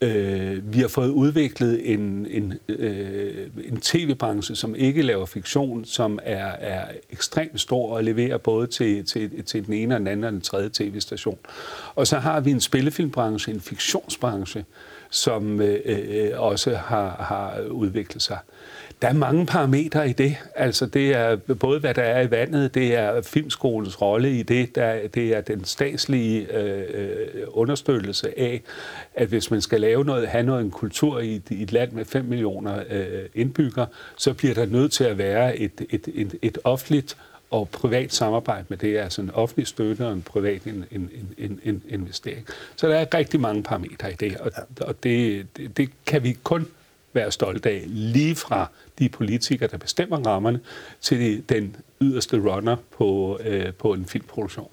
øh, 0.01 0.73
vi 0.73 0.79
har 0.79 0.87
fået 0.87 1.09
udviklet 1.09 1.93
en, 1.93 2.27
en, 2.29 2.53
øh, 2.67 3.47
en 3.63 3.77
tv-branche, 3.77 4.55
som 4.55 4.75
ikke 4.75 5.01
laver 5.01 5.25
fiktion, 5.25 5.85
som 5.85 6.19
er, 6.23 6.45
er 6.45 6.85
ekstremt 7.09 7.61
stor 7.61 7.95
og 7.95 8.03
leverer 8.03 8.37
både 8.37 8.67
til, 8.67 9.05
til, 9.05 9.43
til 9.43 9.65
den 9.65 9.73
ene 9.73 9.95
og 9.95 9.99
den 9.99 10.07
anden 10.07 10.23
og 10.23 10.31
den 10.31 10.41
tredje 10.41 10.69
tv-station. 10.73 11.37
Og 11.95 12.07
så 12.07 12.17
har 12.17 12.39
vi 12.39 12.51
en 12.51 12.61
spillefilmbranche, 12.61 13.53
en 13.53 13.61
fiktionsbranche, 13.61 14.65
som 15.11 15.61
øh, 15.61 15.79
øh, 15.85 16.31
også 16.35 16.75
har, 16.75 17.09
har 17.09 17.61
udviklet 17.69 18.21
sig. 18.21 18.37
Der 19.01 19.07
er 19.07 19.13
mange 19.13 19.45
parametre 19.45 20.09
i 20.09 20.13
det. 20.13 20.35
Altså 20.55 20.85
det 20.85 21.15
er 21.15 21.35
både, 21.35 21.79
hvad 21.79 21.93
der 21.93 22.01
er 22.01 22.21
i 22.21 22.31
vandet, 22.31 22.75
det 22.75 22.95
er 22.95 23.21
filmskolens 23.21 24.01
rolle 24.01 24.39
i 24.39 24.43
det, 24.43 24.75
der, 24.75 25.07
det 25.07 25.35
er 25.35 25.41
den 25.41 25.65
statslige 25.65 26.57
øh, 26.57 26.83
øh 26.93 27.17
understøttelse 27.47 28.39
af, 28.39 28.61
at 29.15 29.27
hvis 29.27 29.51
man 29.51 29.61
skal 29.61 29.81
lave 29.81 30.05
noget, 30.05 30.27
have 30.27 30.43
noget 30.43 30.61
en 30.61 30.71
kultur 30.71 31.19
i, 31.19 31.41
i 31.49 31.63
et 31.63 31.71
land 31.71 31.91
med 31.91 32.05
5 32.05 32.25
millioner 32.25 32.83
øh, 32.89 33.05
indbyggere, 33.35 33.87
så 34.17 34.33
bliver 34.33 34.53
der 34.53 34.65
nødt 34.65 34.91
til 34.91 35.03
at 35.03 35.17
være 35.17 35.57
et, 35.57 35.81
et, 35.89 36.07
et, 36.13 36.35
et 36.41 36.57
offentligt 36.63 37.17
og 37.51 37.69
privat 37.69 38.13
samarbejde 38.13 38.65
med 38.69 38.77
det, 38.77 38.97
altså 38.97 39.21
en 39.21 39.31
offentlig 39.31 39.67
støtte 39.67 40.05
og 40.05 40.13
en 40.13 40.21
privat 40.21 40.63
en, 40.63 40.85
en, 40.91 41.09
en, 41.37 41.59
en 41.63 41.83
investering. 41.89 42.45
Så 42.75 42.87
der 42.87 42.95
er 42.95 43.05
rigtig 43.13 43.39
mange 43.39 43.63
parametre 43.63 44.11
i 44.11 44.15
det, 44.15 44.37
og, 44.37 44.51
og 44.81 45.03
det, 45.03 45.47
det, 45.57 45.77
det 45.77 45.89
kan 46.05 46.23
vi 46.23 46.37
kun 46.43 46.67
være 47.13 47.31
stolte 47.31 47.69
af, 47.69 47.83
lige 47.87 48.35
fra 48.35 48.69
de 48.99 49.09
politikere, 49.09 49.69
der 49.69 49.77
bestemmer 49.77 50.25
rammerne, 50.25 50.59
til 51.01 51.43
den 51.49 51.75
yderste 52.01 52.37
runner 52.37 52.75
på, 52.97 53.39
øh, 53.43 53.73
på 53.73 53.93
en 53.93 54.05
filmproduktion. 54.05 54.69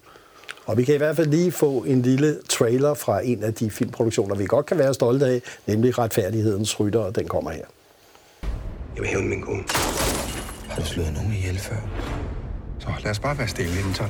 Og 0.65 0.77
vi 0.77 0.83
kan 0.83 0.95
i 0.95 0.97
hvert 0.97 1.15
fald 1.15 1.27
lige 1.27 1.51
få 1.51 1.83
en 1.83 2.01
lille 2.01 2.37
trailer 2.49 2.93
fra 2.93 3.25
en 3.25 3.43
af 3.43 3.53
de 3.53 3.69
filmproduktioner, 3.69 4.35
vi 4.35 4.45
godt 4.45 4.65
kan 4.65 4.77
være 4.77 4.93
stolte 4.93 5.25
af, 5.25 5.41
nemlig 5.67 5.97
Retfærdighedens 5.97 6.79
Rytter, 6.79 6.99
og 6.99 7.15
den 7.15 7.27
kommer 7.27 7.51
her. 7.51 7.65
Jeg 8.95 9.01
vil 9.01 9.07
hævne 9.07 9.27
min 9.29 9.41
kone. 9.41 9.63
Har 10.69 10.81
du 10.81 10.87
slået 10.87 11.13
nogen 11.13 11.33
ihjel 11.33 11.57
før? 11.57 11.75
Så 12.97 13.03
lad 13.03 13.11
os 13.11 13.19
bare 13.19 13.37
være 13.37 13.47
stille 13.47 13.79
inden 13.79 13.93
tager 13.93 14.09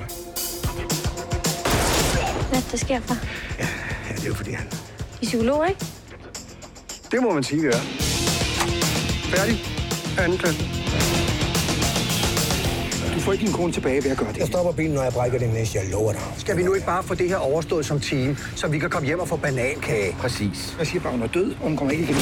Hvad 2.50 2.62
der 2.72 2.78
sker 2.78 3.00
for? 3.02 3.16
Ja, 3.60 3.68
ja, 4.10 4.16
det 4.16 4.24
er 4.24 4.28
jo 4.28 4.34
fordi 4.34 4.52
han... 4.52 4.68
I 5.22 5.26
psykolog, 5.26 5.70
ikke? 5.70 5.86
Det 7.12 7.22
må 7.24 7.34
man 7.34 7.44
sige, 7.44 7.62
ja. 7.64 7.80
Færdig. 9.36 9.64
Anden 10.20 10.38
klasse. 10.38 10.64
Du 13.16 13.20
får 13.20 13.34
ikke 13.34 13.46
din 13.46 13.54
kone 13.54 13.74
tilbage 13.74 14.04
ved 14.04 14.12
at 14.12 14.18
gøre 14.18 14.30
det. 14.30 14.38
Jeg 14.38 14.48
stopper 14.48 14.72
bilen, 14.72 14.94
når 14.94 15.04
jeg 15.04 15.14
brækker 15.14 15.40
det 15.40 15.54
næste, 15.54 15.78
jeg 15.78 15.92
lover 15.92 16.12
dig. 16.12 16.22
Skal 16.38 16.58
vi 16.58 16.64
nu 16.64 16.74
ikke 16.74 16.86
bare 16.86 17.04
få 17.04 17.16
det 17.16 17.30
her 17.30 17.38
overstået 17.38 17.86
som 17.86 18.00
team, 18.00 18.38
så 18.56 18.68
vi 18.68 18.80
kan 18.80 18.90
komme 18.90 19.06
hjem 19.06 19.20
og 19.20 19.28
få 19.28 19.36
banankage? 19.36 20.16
Præcis. 20.20 20.76
Jeg 20.80 20.88
siger 20.88 21.02
bare, 21.02 21.12
hun 21.12 21.22
er 21.22 21.28
død, 21.28 21.52
og 21.52 21.68
hun 21.68 21.78
kommer 21.78 21.92
ikke 21.92 22.04
igen. 22.04 22.16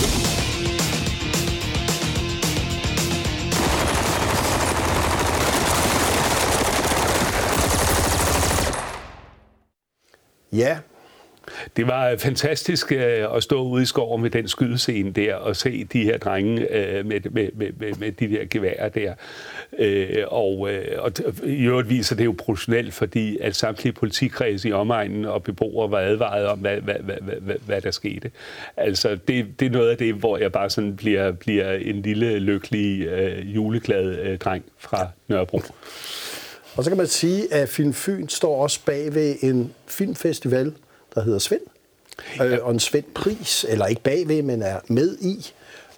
Ja, 10.58 10.78
det 11.78 11.88
var 11.88 12.10
øh, 12.10 12.18
fantastisk 12.18 12.92
øh, 12.92 13.36
at 13.36 13.44
stå 13.44 13.64
ude 13.64 13.84
i 13.84 13.86
skoven 13.86 14.22
med 14.22 14.30
den 14.30 14.48
skydescene 14.48 15.12
der 15.12 15.36
og 15.36 15.56
se 15.56 15.84
de 15.84 16.04
her 16.04 16.18
drenge 16.18 16.74
øh, 16.74 17.06
med, 17.06 17.20
med, 17.32 17.50
med, 17.56 17.94
med 18.00 18.12
de 18.12 18.28
der 18.28 18.46
geværer 18.50 18.90
der. 18.90 19.14
Og, 20.28 20.70
og 20.98 21.12
i 21.44 21.64
øvrigt 21.64 21.90
viser 21.90 22.16
det 22.16 22.26
jo 22.26 22.36
professionelt, 22.38 22.94
fordi 22.94 23.38
at 23.42 23.56
samtlige 23.56 23.94
politikreds 23.94 24.66
i 24.66 24.72
omegnen 24.72 25.26
og 25.26 25.44
beboere 25.44 25.92
var 25.92 26.00
advaret 26.00 26.48
om, 26.48 26.60
hvad, 26.60 26.82
hvad, 26.82 26.96
hvad, 27.00 27.16
hvad, 27.42 27.56
hvad 27.66 27.82
der 27.82 27.92
skete. 27.92 28.32
Altså, 28.78 29.18
det, 29.28 29.60
det 29.60 29.66
er 29.66 29.70
noget 29.70 29.90
af 29.90 29.98
det, 29.98 30.14
hvor 30.14 30.38
jeg 30.38 30.52
bare 30.52 30.70
sådan 30.70 30.96
bliver, 30.96 31.32
bliver 31.32 31.74
en 31.74 32.02
lille, 32.02 32.40
lykkelig, 32.40 33.08
øh, 33.08 33.56
juleglad 33.56 34.20
øh, 34.20 34.38
dreng 34.38 34.64
fra 34.78 35.08
Nørrebro. 35.28 35.62
Og 36.78 36.84
så 36.84 36.90
kan 36.90 36.98
man 36.98 37.08
sige, 37.08 37.54
at 37.54 37.70
Film 37.70 37.94
Fyn 37.94 38.28
står 38.28 38.64
også 38.64 38.80
bag 38.86 39.16
ved 39.16 39.36
en 39.42 39.74
filmfestival, 39.86 40.74
der 41.16 41.24
hedder 41.24 41.40
Svend. 41.40 41.62
Øh, 42.42 42.52
ja. 42.52 42.58
og 42.58 42.72
en 42.72 42.80
Svend 42.80 43.06
Pris, 43.16 43.66
eller 43.70 43.86
ikke 43.86 44.02
bagved, 44.02 44.42
men 44.42 44.62
er 44.62 44.80
med 44.88 45.18
i, 45.18 45.52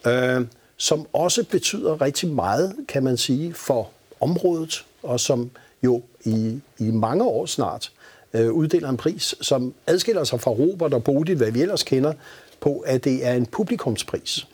øh, 0.07 0.45
som 0.77 1.07
også 1.13 1.43
betyder 1.43 2.01
rigtig 2.01 2.29
meget, 2.29 2.75
kan 2.87 3.03
man 3.03 3.17
sige, 3.17 3.53
for 3.53 3.89
området, 4.19 4.85
og 5.03 5.19
som 5.19 5.51
jo 5.83 6.01
i, 6.25 6.59
i 6.77 6.83
mange 6.83 7.23
år 7.23 7.45
snart 7.45 7.91
øh, 8.33 8.51
uddeler 8.51 8.89
en 8.89 8.97
pris, 8.97 9.35
som 9.41 9.73
adskiller 9.87 10.23
sig 10.23 10.41
fra 10.41 10.51
Robert 10.51 10.93
og 10.93 11.03
Bodil, 11.03 11.37
hvad 11.37 11.51
vi 11.51 11.61
ellers 11.61 11.83
kender, 11.83 12.13
på, 12.59 12.79
at 12.79 13.03
det 13.03 13.25
er 13.25 13.33
en 13.33 13.45
publikumspris. 13.45 14.47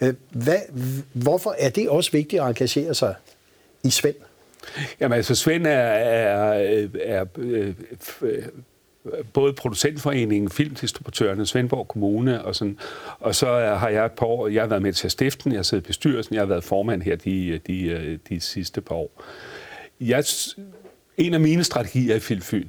Øh, 0.00 0.14
hvad, 0.30 0.60
hvorfor 1.12 1.54
er 1.58 1.68
det 1.68 1.88
også 1.88 2.12
vigtigt 2.12 2.42
at 2.42 2.48
engagere 2.48 2.94
sig 2.94 3.14
i 3.82 3.90
Svend? 3.90 4.16
Jamen 5.00 5.16
altså, 5.16 5.34
Svend 5.34 5.66
er, 5.66 5.70
er, 5.70 6.52
er, 6.52 6.56
øh, 6.58 6.88
er 7.02 7.24
øh, 8.22 8.42
både 9.32 9.52
producentforeningen, 9.52 10.50
filmdistributørerne, 10.50 11.46
Svendborg 11.46 11.88
Kommune 11.88 12.44
og 12.44 12.56
sådan. 12.56 12.78
Og 13.20 13.34
så 13.34 13.46
har 13.78 13.88
jeg 13.88 14.06
et 14.06 14.12
par 14.12 14.26
år, 14.26 14.48
jeg 14.48 14.62
har 14.62 14.68
været 14.68 14.82
med 14.82 14.92
til 14.92 15.06
at 15.06 15.12
stifte 15.12 15.44
den, 15.44 15.52
jeg 15.52 15.58
har 15.58 15.62
siddet 15.62 15.84
i 15.84 15.86
bestyrelsen, 15.86 16.34
jeg 16.34 16.40
har 16.40 16.46
været 16.46 16.64
formand 16.64 17.02
her 17.02 17.16
de, 17.16 17.60
de, 17.66 18.18
de 18.28 18.40
sidste 18.40 18.80
par 18.80 18.94
år. 18.94 19.22
Jeg, 20.00 20.24
en 21.16 21.34
af 21.34 21.40
mine 21.40 21.64
strategier 21.64 22.16
i 22.16 22.20
Filmfyn, 22.20 22.68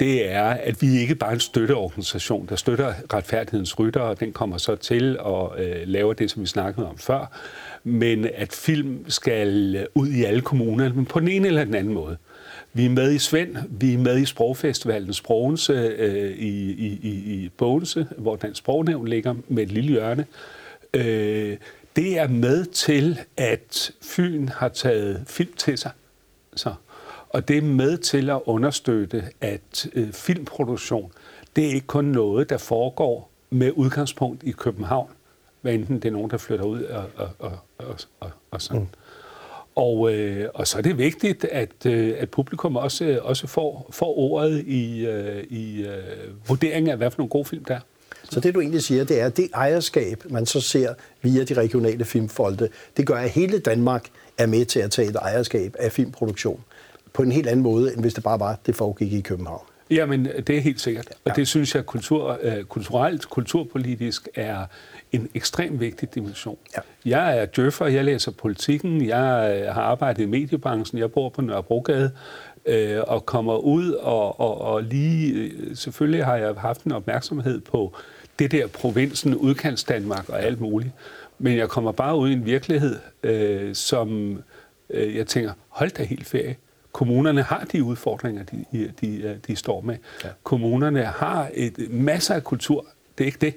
det 0.00 0.30
er, 0.30 0.44
at 0.44 0.82
vi 0.82 0.98
ikke 0.98 1.14
bare 1.14 1.30
er 1.30 1.34
en 1.34 1.40
støtteorganisation, 1.40 2.46
der 2.48 2.56
støtter 2.56 2.94
retfærdighedens 3.12 3.78
rytter, 3.78 4.00
og 4.00 4.20
den 4.20 4.32
kommer 4.32 4.58
så 4.58 4.76
til 4.76 5.18
at 5.26 5.64
øh, 5.64 5.88
lave 5.88 6.14
det, 6.14 6.30
som 6.30 6.42
vi 6.42 6.46
snakkede 6.46 6.88
om 6.88 6.98
før, 6.98 7.38
men 7.84 8.28
at 8.34 8.52
film 8.52 9.04
skal 9.08 9.86
ud 9.94 10.08
i 10.08 10.24
alle 10.24 10.40
kommuner, 10.40 10.92
men 10.92 11.06
på 11.06 11.20
den 11.20 11.28
ene 11.28 11.46
eller 11.46 11.64
den 11.64 11.74
anden 11.74 11.94
måde. 11.94 12.16
Vi 12.72 12.86
er 12.86 12.90
med 12.90 13.12
i 13.12 13.18
Svend, 13.18 13.56
vi 13.70 13.94
er 13.94 13.98
med 13.98 14.18
i 14.18 14.24
Sprogfestivalen 14.24 15.12
Sprogense 15.12 15.72
øh, 15.72 16.30
i, 16.30 16.70
i, 16.70 16.98
i, 17.02 17.08
i 17.08 17.50
Bogense, 17.56 18.06
hvor 18.18 18.36
Dansk 18.36 18.58
Sprognævn 18.58 19.08
ligger 19.08 19.34
med 19.48 19.62
et 19.62 19.72
lille 19.72 19.90
hjørne. 19.90 20.26
Øh, 20.94 21.56
det 21.96 22.18
er 22.18 22.28
med 22.28 22.64
til, 22.64 23.18
at 23.36 23.92
Fyn 24.02 24.48
har 24.48 24.68
taget 24.68 25.24
film 25.26 25.52
til 25.56 25.78
sig. 25.78 25.90
Så. 26.56 26.74
Og 27.28 27.48
det 27.48 27.58
er 27.58 27.62
med 27.62 27.98
til 27.98 28.30
at 28.30 28.40
understøtte, 28.44 29.24
at 29.40 29.88
øh, 29.94 30.12
filmproduktion, 30.12 31.12
det 31.56 31.64
er 31.66 31.74
ikke 31.74 31.86
kun 31.86 32.04
noget, 32.04 32.50
der 32.50 32.58
foregår 32.58 33.30
med 33.50 33.72
udgangspunkt 33.74 34.42
i 34.42 34.50
København 34.50 35.10
hvad 35.60 35.74
enten 35.74 35.96
det 35.96 36.04
er 36.04 36.12
nogen, 36.12 36.30
der 36.30 36.36
flytter 36.36 36.64
ud 36.64 36.82
og, 36.82 37.04
og, 37.16 37.28
og, 37.38 37.52
og, 37.78 37.96
og, 38.20 38.30
og 38.50 38.62
sådan. 38.62 38.80
Mm. 38.80 38.86
Og, 39.74 40.14
øh, 40.14 40.48
og 40.54 40.66
så 40.66 40.78
er 40.78 40.82
det 40.82 40.98
vigtigt, 40.98 41.44
at, 41.44 41.86
øh, 41.86 42.14
at 42.18 42.30
publikum 42.30 42.76
også, 42.76 43.20
også 43.22 43.46
får, 43.46 43.90
får 43.90 44.18
ordet 44.18 44.64
i, 44.66 45.06
øh, 45.06 45.44
i 45.44 45.82
øh, 45.82 46.48
vurderingen 46.48 46.90
af, 46.90 46.96
hvad 46.96 47.10
for 47.10 47.18
nogle 47.18 47.30
gode 47.30 47.44
film 47.44 47.64
der 47.64 47.74
er. 47.74 47.80
Så 48.24 48.40
det, 48.40 48.54
du 48.54 48.60
egentlig 48.60 48.82
siger, 48.82 49.04
det 49.04 49.20
er, 49.20 49.26
at 49.26 49.36
det 49.36 49.48
ejerskab, 49.54 50.24
man 50.30 50.46
så 50.46 50.60
ser 50.60 50.94
via 51.22 51.44
de 51.44 51.54
regionale 51.54 52.04
filmfolde, 52.04 52.68
det 52.96 53.06
gør, 53.06 53.14
at 53.14 53.30
hele 53.30 53.58
Danmark 53.58 54.08
er 54.38 54.46
med 54.46 54.64
til 54.64 54.80
at 54.80 54.90
tage 54.90 55.08
et 55.08 55.16
ejerskab 55.16 55.76
af 55.78 55.92
filmproduktion 55.92 56.64
på 57.12 57.22
en 57.22 57.32
helt 57.32 57.48
anden 57.48 57.62
måde, 57.62 57.92
end 57.92 58.00
hvis 58.00 58.14
det 58.14 58.24
bare 58.24 58.40
var, 58.40 58.58
det 58.66 58.76
foregik 58.76 59.12
i 59.12 59.20
København. 59.20 59.64
Jamen, 59.90 60.24
det 60.24 60.50
er 60.50 60.60
helt 60.60 60.80
sikkert. 60.80 61.08
Og 61.24 61.36
det 61.36 61.48
synes 61.48 61.74
jeg 61.74 61.86
kultur, 61.86 62.38
øh, 62.42 62.64
kulturelt, 62.64 63.30
kulturpolitisk 63.30 64.28
er 64.34 64.64
en 65.12 65.28
ekstremt 65.34 65.80
vigtig 65.80 66.14
dimension. 66.14 66.58
Ja. 66.76 66.80
Jeg 67.04 67.38
er 67.38 67.46
djøffer, 67.46 67.86
jeg 67.86 68.04
læser 68.04 68.30
politikken, 68.30 69.06
jeg 69.06 69.60
øh, 69.60 69.74
har 69.74 69.82
arbejdet 69.82 70.22
i 70.22 70.26
mediebranchen, 70.26 70.98
jeg 70.98 71.12
bor 71.12 71.28
på 71.28 71.42
Nørrebrogade, 71.42 72.10
øh, 72.66 73.00
og 73.06 73.26
kommer 73.26 73.56
ud, 73.56 73.92
og, 73.92 74.40
og, 74.40 74.60
og 74.60 74.82
lige, 74.82 75.32
øh, 75.32 75.76
selvfølgelig 75.76 76.24
har 76.24 76.36
jeg 76.36 76.54
haft 76.54 76.84
en 76.84 76.92
opmærksomhed 76.92 77.60
på 77.60 77.94
det 78.38 78.52
der 78.52 78.66
provinsen, 78.66 79.34
udkants 79.34 79.84
Danmark 79.84 80.28
og 80.28 80.42
alt 80.42 80.60
muligt. 80.60 80.92
Men 81.38 81.56
jeg 81.56 81.68
kommer 81.68 81.92
bare 81.92 82.16
ud 82.16 82.30
i 82.30 82.32
en 82.32 82.44
virkelighed, 82.44 82.98
øh, 83.22 83.74
som 83.74 84.38
øh, 84.90 85.16
jeg 85.16 85.26
tænker, 85.26 85.52
hold 85.68 85.90
da 85.90 86.02
helt 86.02 86.26
ferie. 86.26 86.56
Kommunerne 86.92 87.42
har 87.42 87.64
de 87.72 87.84
udfordringer, 87.84 88.44
de, 88.44 88.92
de, 89.00 89.40
de 89.46 89.56
står 89.56 89.80
med. 89.80 89.96
Ja. 90.24 90.28
Kommunerne 90.42 91.02
har 91.04 91.50
et, 91.54 91.90
masser 91.90 92.34
af 92.34 92.44
kultur, 92.44 92.86
det 93.18 93.24
er 93.24 93.26
ikke 93.26 93.38
det. 93.40 93.54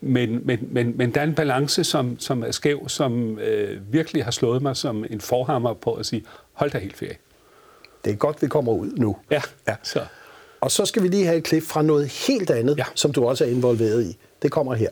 Men, 0.00 0.46
men, 0.46 0.68
men, 0.70 0.96
men 0.96 1.14
der 1.14 1.20
er 1.20 1.24
en 1.24 1.34
balance, 1.34 1.84
som, 1.84 2.18
som 2.20 2.42
er 2.42 2.50
skæv, 2.50 2.88
som 2.88 3.38
øh, 3.38 3.92
virkelig 3.92 4.24
har 4.24 4.30
slået 4.30 4.62
mig 4.62 4.76
som 4.76 5.04
en 5.10 5.20
forhammer 5.20 5.74
på 5.74 5.94
at 5.94 6.06
sige, 6.06 6.24
hold 6.52 6.70
da 6.70 6.78
helt 6.78 6.96
ferie. 6.96 7.16
Det 8.04 8.12
er 8.12 8.16
godt, 8.16 8.42
vi 8.42 8.46
kommer 8.46 8.72
ud 8.72 8.90
nu. 8.96 9.16
Ja, 9.30 9.42
ja. 9.68 9.76
Så. 9.82 10.00
Og 10.60 10.70
så 10.70 10.86
skal 10.86 11.02
vi 11.02 11.08
lige 11.08 11.24
have 11.24 11.38
et 11.38 11.44
klip 11.44 11.62
fra 11.62 11.82
noget 11.82 12.08
helt 12.28 12.50
andet, 12.50 12.78
ja. 12.78 12.84
som 12.94 13.12
du 13.12 13.24
også 13.24 13.44
er 13.44 13.48
involveret 13.48 14.04
i. 14.04 14.18
Det 14.42 14.50
kommer 14.50 14.74
her. 14.74 14.90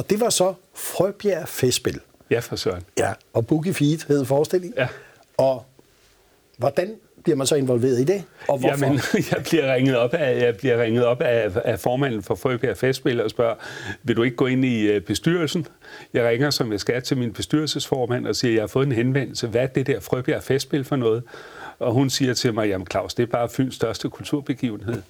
Og 0.00 0.10
det 0.10 0.20
var 0.20 0.30
så 0.30 0.54
Frøbjerg 0.74 1.48
Festspil. 1.48 2.00
Ja, 2.30 2.38
for 2.38 2.56
søren. 2.56 2.82
Ja, 2.98 3.12
og 3.32 3.46
Boogie 3.46 3.74
Feed 3.74 3.98
hed 4.08 4.24
forestillingen. 4.24 4.78
Ja. 4.78 4.88
Og 5.36 5.64
hvordan 6.56 6.94
bliver 7.22 7.36
man 7.36 7.46
så 7.46 7.54
involveret 7.54 8.00
i 8.00 8.04
det? 8.04 8.24
Og 8.48 8.58
hvorfor? 8.58 8.84
Jamen, 8.84 9.00
jeg 9.32 9.42
bliver 9.44 9.74
ringet 9.74 9.96
op 9.96 10.14
af, 10.14 10.42
jeg 10.42 10.56
bliver 10.56 10.82
ringet 10.82 11.04
op 11.04 11.22
af, 11.22 11.50
af 11.64 11.80
formanden 11.80 12.22
for 12.22 12.34
Frøbjerg 12.34 12.76
Festspil 12.76 13.22
og 13.22 13.30
spørger, 13.30 13.54
vil 14.02 14.16
du 14.16 14.22
ikke 14.22 14.36
gå 14.36 14.46
ind 14.46 14.64
i 14.64 14.82
øh, 14.86 15.00
bestyrelsen? 15.00 15.66
Jeg 16.14 16.28
ringer, 16.28 16.50
som 16.50 16.72
jeg 16.72 16.80
skal, 16.80 17.02
til 17.02 17.16
min 17.16 17.32
bestyrelsesformand 17.32 18.26
og 18.26 18.36
siger, 18.36 18.54
jeg 18.54 18.62
har 18.62 18.66
fået 18.66 18.86
en 18.86 18.92
henvendelse. 18.92 19.46
Hvad 19.46 19.62
er 19.62 19.66
det 19.66 19.86
der 19.86 20.00
Frøbjerg 20.00 20.42
Festspil 20.42 20.84
for 20.84 20.96
noget? 20.96 21.22
Og 21.80 21.92
hun 21.92 22.10
siger 22.10 22.34
til 22.34 22.54
mig, 22.54 22.68
jamen 22.68 22.86
Claus, 22.90 23.14
det 23.14 23.22
er 23.22 23.26
bare 23.26 23.48
Fyns 23.48 23.74
største 23.74 24.08
kulturbegivenhed. 24.10 25.02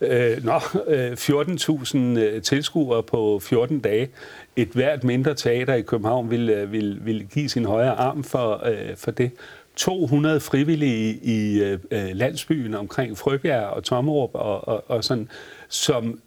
Øh, 0.00 0.44
nå, 0.44 0.60
øh, 0.86 1.12
14.000 1.12 1.98
øh, 1.98 2.42
tilskuere 2.42 3.02
på 3.02 3.38
14 3.42 3.80
dage. 3.80 4.08
Et 4.56 4.68
hvert 4.68 5.04
mindre 5.04 5.34
teater 5.34 5.74
i 5.74 5.82
København 5.82 6.30
vil, 6.30 6.50
øh, 6.50 6.72
vil, 6.72 6.98
vil 7.06 7.26
give 7.26 7.48
sin 7.48 7.64
højre 7.64 7.92
arm 7.92 8.24
for, 8.24 8.66
øh, 8.66 8.96
for 8.96 9.10
det. 9.10 9.30
200 9.76 10.40
frivillige 10.40 11.18
i 11.22 11.62
øh, 11.62 11.78
landsbyen 12.12 12.74
omkring 12.74 13.18
Frøbjerg 13.18 13.66
og 13.66 13.84
Tommerup 13.84 14.30
og, 14.34 14.68
og, 14.68 14.84
og 14.90 15.04
sådan, 15.04 15.28
som 15.68 16.20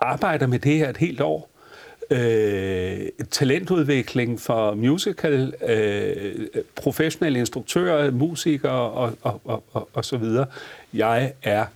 arbejder 0.00 0.46
med 0.46 0.58
det 0.58 0.78
her 0.78 0.90
et 0.90 0.96
helt 0.96 1.20
år 1.20 1.53
øh, 2.10 3.08
talentudvikling 3.30 4.40
for 4.40 4.74
musical, 4.74 5.54
øh, 5.68 6.46
professionelle 6.76 7.38
instruktører, 7.38 8.10
musikere 8.10 8.72
og, 8.72 9.18
og, 9.22 9.40
og, 9.44 9.64
og, 9.72 9.88
og 9.92 10.04
så 10.04 10.16
videre. 10.16 10.46
Jeg 10.92 11.32
er 11.42 11.66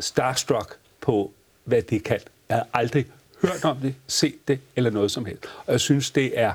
starstruck 0.00 0.76
på, 1.00 1.32
hvad 1.64 1.82
det 1.82 2.04
kan. 2.04 2.18
Jeg 2.48 2.56
har 2.56 2.66
aldrig 2.72 3.06
hørt 3.42 3.64
om 3.64 3.76
det, 3.76 3.94
set 4.06 4.48
det 4.48 4.58
eller 4.76 4.90
noget 4.90 5.10
som 5.10 5.24
helst. 5.24 5.44
Og 5.66 5.72
jeg 5.72 5.80
synes, 5.80 6.10
det 6.10 6.38
er... 6.38 6.52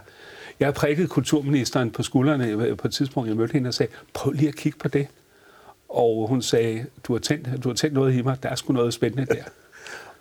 Jeg 0.59 0.67
har 0.67 0.71
prikket 0.73 1.09
kulturministeren 1.09 1.91
på 1.91 2.03
skuldrene 2.03 2.47
øh, 2.47 2.77
på 2.77 2.87
et 2.87 2.93
tidspunkt, 2.93 3.29
jeg 3.29 3.37
mødte 3.37 3.53
hende 3.53 3.67
og 3.67 3.73
sagde, 3.73 3.91
prøv 4.13 4.31
lige 4.31 4.47
at 4.47 4.55
kigge 4.55 4.77
på 4.77 4.87
det. 4.87 5.07
Og 5.89 6.27
hun 6.27 6.41
sagde, 6.41 6.85
du 7.03 7.13
har 7.13 7.19
tændt, 7.19 7.63
du 7.63 7.69
har 7.69 7.75
tændt 7.75 7.93
noget 7.93 8.13
i 8.13 8.21
mig, 8.21 8.43
der 8.43 8.49
er 8.49 8.55
sgu 8.55 8.73
noget 8.73 8.93
spændende 8.93 9.25
der. 9.25 9.43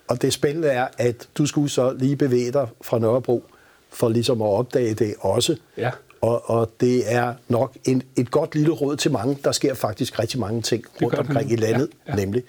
Og 0.08 0.22
det 0.22 0.32
spændende 0.32 0.68
er, 0.68 0.86
at 0.98 1.28
du 1.38 1.46
skulle 1.46 1.68
så 1.68 1.92
lige 1.92 2.16
bevæge 2.16 2.52
dig 2.52 2.68
fra 2.80 2.98
Nørrebro, 2.98 3.44
for 3.90 4.08
ligesom 4.08 4.42
at 4.42 4.48
opdage 4.48 4.94
det 4.94 5.14
også. 5.20 5.56
Ja. 5.76 5.90
Og, 6.20 6.50
og 6.50 6.70
det 6.80 7.12
er 7.12 7.34
nok 7.48 7.76
en, 7.84 8.02
et 8.16 8.30
godt 8.30 8.54
lille 8.54 8.72
råd 8.72 8.96
til 8.96 9.10
mange. 9.10 9.38
Der 9.44 9.52
sker 9.52 9.74
faktisk 9.74 10.18
rigtig 10.18 10.40
mange 10.40 10.62
ting 10.62 10.84
rundt 11.02 11.14
omkring 11.14 11.52
i 11.52 11.56
landet, 11.56 11.88
ja, 12.06 12.12
ja. 12.12 12.16
nemlig. 12.16 12.42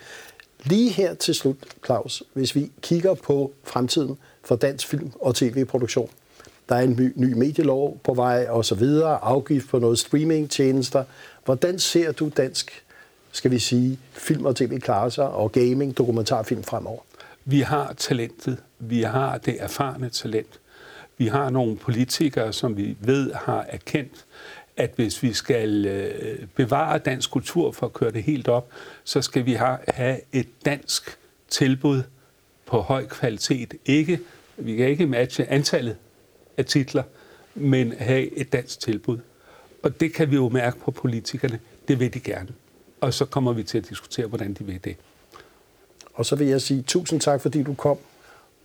Lige 0.63 0.89
her 0.89 1.13
til 1.13 1.35
slut, 1.35 1.55
Claus, 1.85 2.23
hvis 2.33 2.55
vi 2.55 2.71
kigger 2.81 3.13
på 3.13 3.53
fremtiden 3.63 4.17
for 4.43 4.55
dansk 4.55 4.87
film- 4.87 5.11
og 5.19 5.35
tv-produktion. 5.35 6.09
Der 6.69 6.75
er 6.75 6.81
en 6.81 6.95
ny, 6.99 7.13
ny 7.15 7.33
medielov 7.33 7.97
på 8.03 8.13
vej 8.13 8.47
og 8.49 8.65
så 8.65 8.75
videre, 8.75 9.23
afgift 9.23 9.69
på 9.69 9.79
noget 9.79 9.99
streaming-tjenester. 9.99 11.03
Hvordan 11.45 11.79
ser 11.79 12.11
du 12.11 12.31
dansk, 12.37 12.83
skal 13.31 13.51
vi 13.51 13.59
sige, 13.59 13.99
film 14.11 14.45
og 14.45 14.55
tv 14.55 14.79
klare 14.79 15.11
sig, 15.11 15.29
og 15.29 15.51
gaming, 15.51 15.97
dokumentarfilm 15.97 16.63
fremover? 16.63 17.01
Vi 17.45 17.59
har 17.59 17.93
talentet. 17.93 18.57
Vi 18.79 19.01
har 19.01 19.37
det 19.37 19.61
erfarne 19.63 20.09
talent. 20.09 20.59
Vi 21.17 21.27
har 21.27 21.49
nogle 21.49 21.77
politikere, 21.77 22.53
som 22.53 22.77
vi 22.77 22.97
ved 22.99 23.33
har 23.33 23.65
erkendt, 23.69 24.25
at 24.77 24.91
hvis 24.95 25.23
vi 25.23 25.33
skal 25.33 25.85
øh, 25.85 26.47
bevare 26.55 26.97
dansk 26.97 27.31
kultur 27.31 27.71
for 27.71 27.85
at 27.85 27.93
køre 27.93 28.11
det 28.11 28.23
helt 28.23 28.47
op, 28.47 28.69
så 29.03 29.21
skal 29.21 29.45
vi 29.45 29.53
have 29.87 30.19
et 30.31 30.47
dansk 30.65 31.17
tilbud 31.49 32.03
på 32.65 32.81
høj 32.81 33.05
kvalitet. 33.07 33.73
Ikke, 33.85 34.19
vi 34.57 34.75
kan 34.75 34.87
ikke 34.87 35.07
matche 35.07 35.49
antallet 35.49 35.97
af 36.57 36.65
titler, 36.65 37.03
men 37.55 37.93
have 37.97 38.37
et 38.37 38.53
dansk 38.53 38.79
tilbud. 38.79 39.17
Og 39.83 39.99
det 39.99 40.13
kan 40.13 40.31
vi 40.31 40.35
jo 40.35 40.49
mærke 40.49 40.79
på 40.79 40.91
politikerne. 40.91 41.59
Det 41.87 41.99
vil 41.99 42.13
de 42.13 42.19
gerne. 42.19 42.49
Og 43.01 43.13
så 43.13 43.25
kommer 43.25 43.53
vi 43.53 43.63
til 43.63 43.77
at 43.77 43.89
diskutere, 43.89 44.27
hvordan 44.27 44.53
de 44.53 44.63
vil 44.63 44.83
det. 44.83 44.95
Og 46.13 46.25
så 46.25 46.35
vil 46.35 46.47
jeg 46.47 46.61
sige 46.61 46.81
tusind 46.81 47.19
tak, 47.19 47.41
fordi 47.41 47.63
du 47.63 47.73
kom 47.73 47.97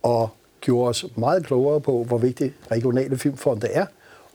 og 0.03 0.29
gjorde 0.61 0.89
os 0.89 1.05
meget 1.15 1.45
klogere 1.45 1.81
på, 1.81 2.03
hvor 2.03 2.17
vigtig 2.17 2.53
regionale 2.71 3.17
filmfonde 3.17 3.67
er, 3.67 3.85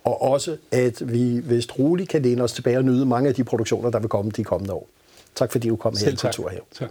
og 0.04 0.22
også, 0.22 0.56
at 0.70 1.12
vi 1.12 1.40
vist 1.40 1.78
roligt 1.78 2.08
kan 2.08 2.22
læne 2.22 2.42
os 2.42 2.52
tilbage 2.52 2.78
og 2.78 2.84
nyde 2.84 3.06
mange 3.06 3.28
af 3.28 3.34
de 3.34 3.44
produktioner, 3.44 3.90
der 3.90 3.98
vil 3.98 4.08
komme 4.08 4.30
de 4.30 4.44
kommende 4.44 4.72
år. 4.72 4.88
Tak 5.34 5.52
fordi 5.52 5.68
du 5.68 5.76
kom 5.76 5.96
her 5.96 6.08
i 6.08 6.14
Kultur 6.14 6.48
her. 6.48 6.60
Tak. 6.74 6.90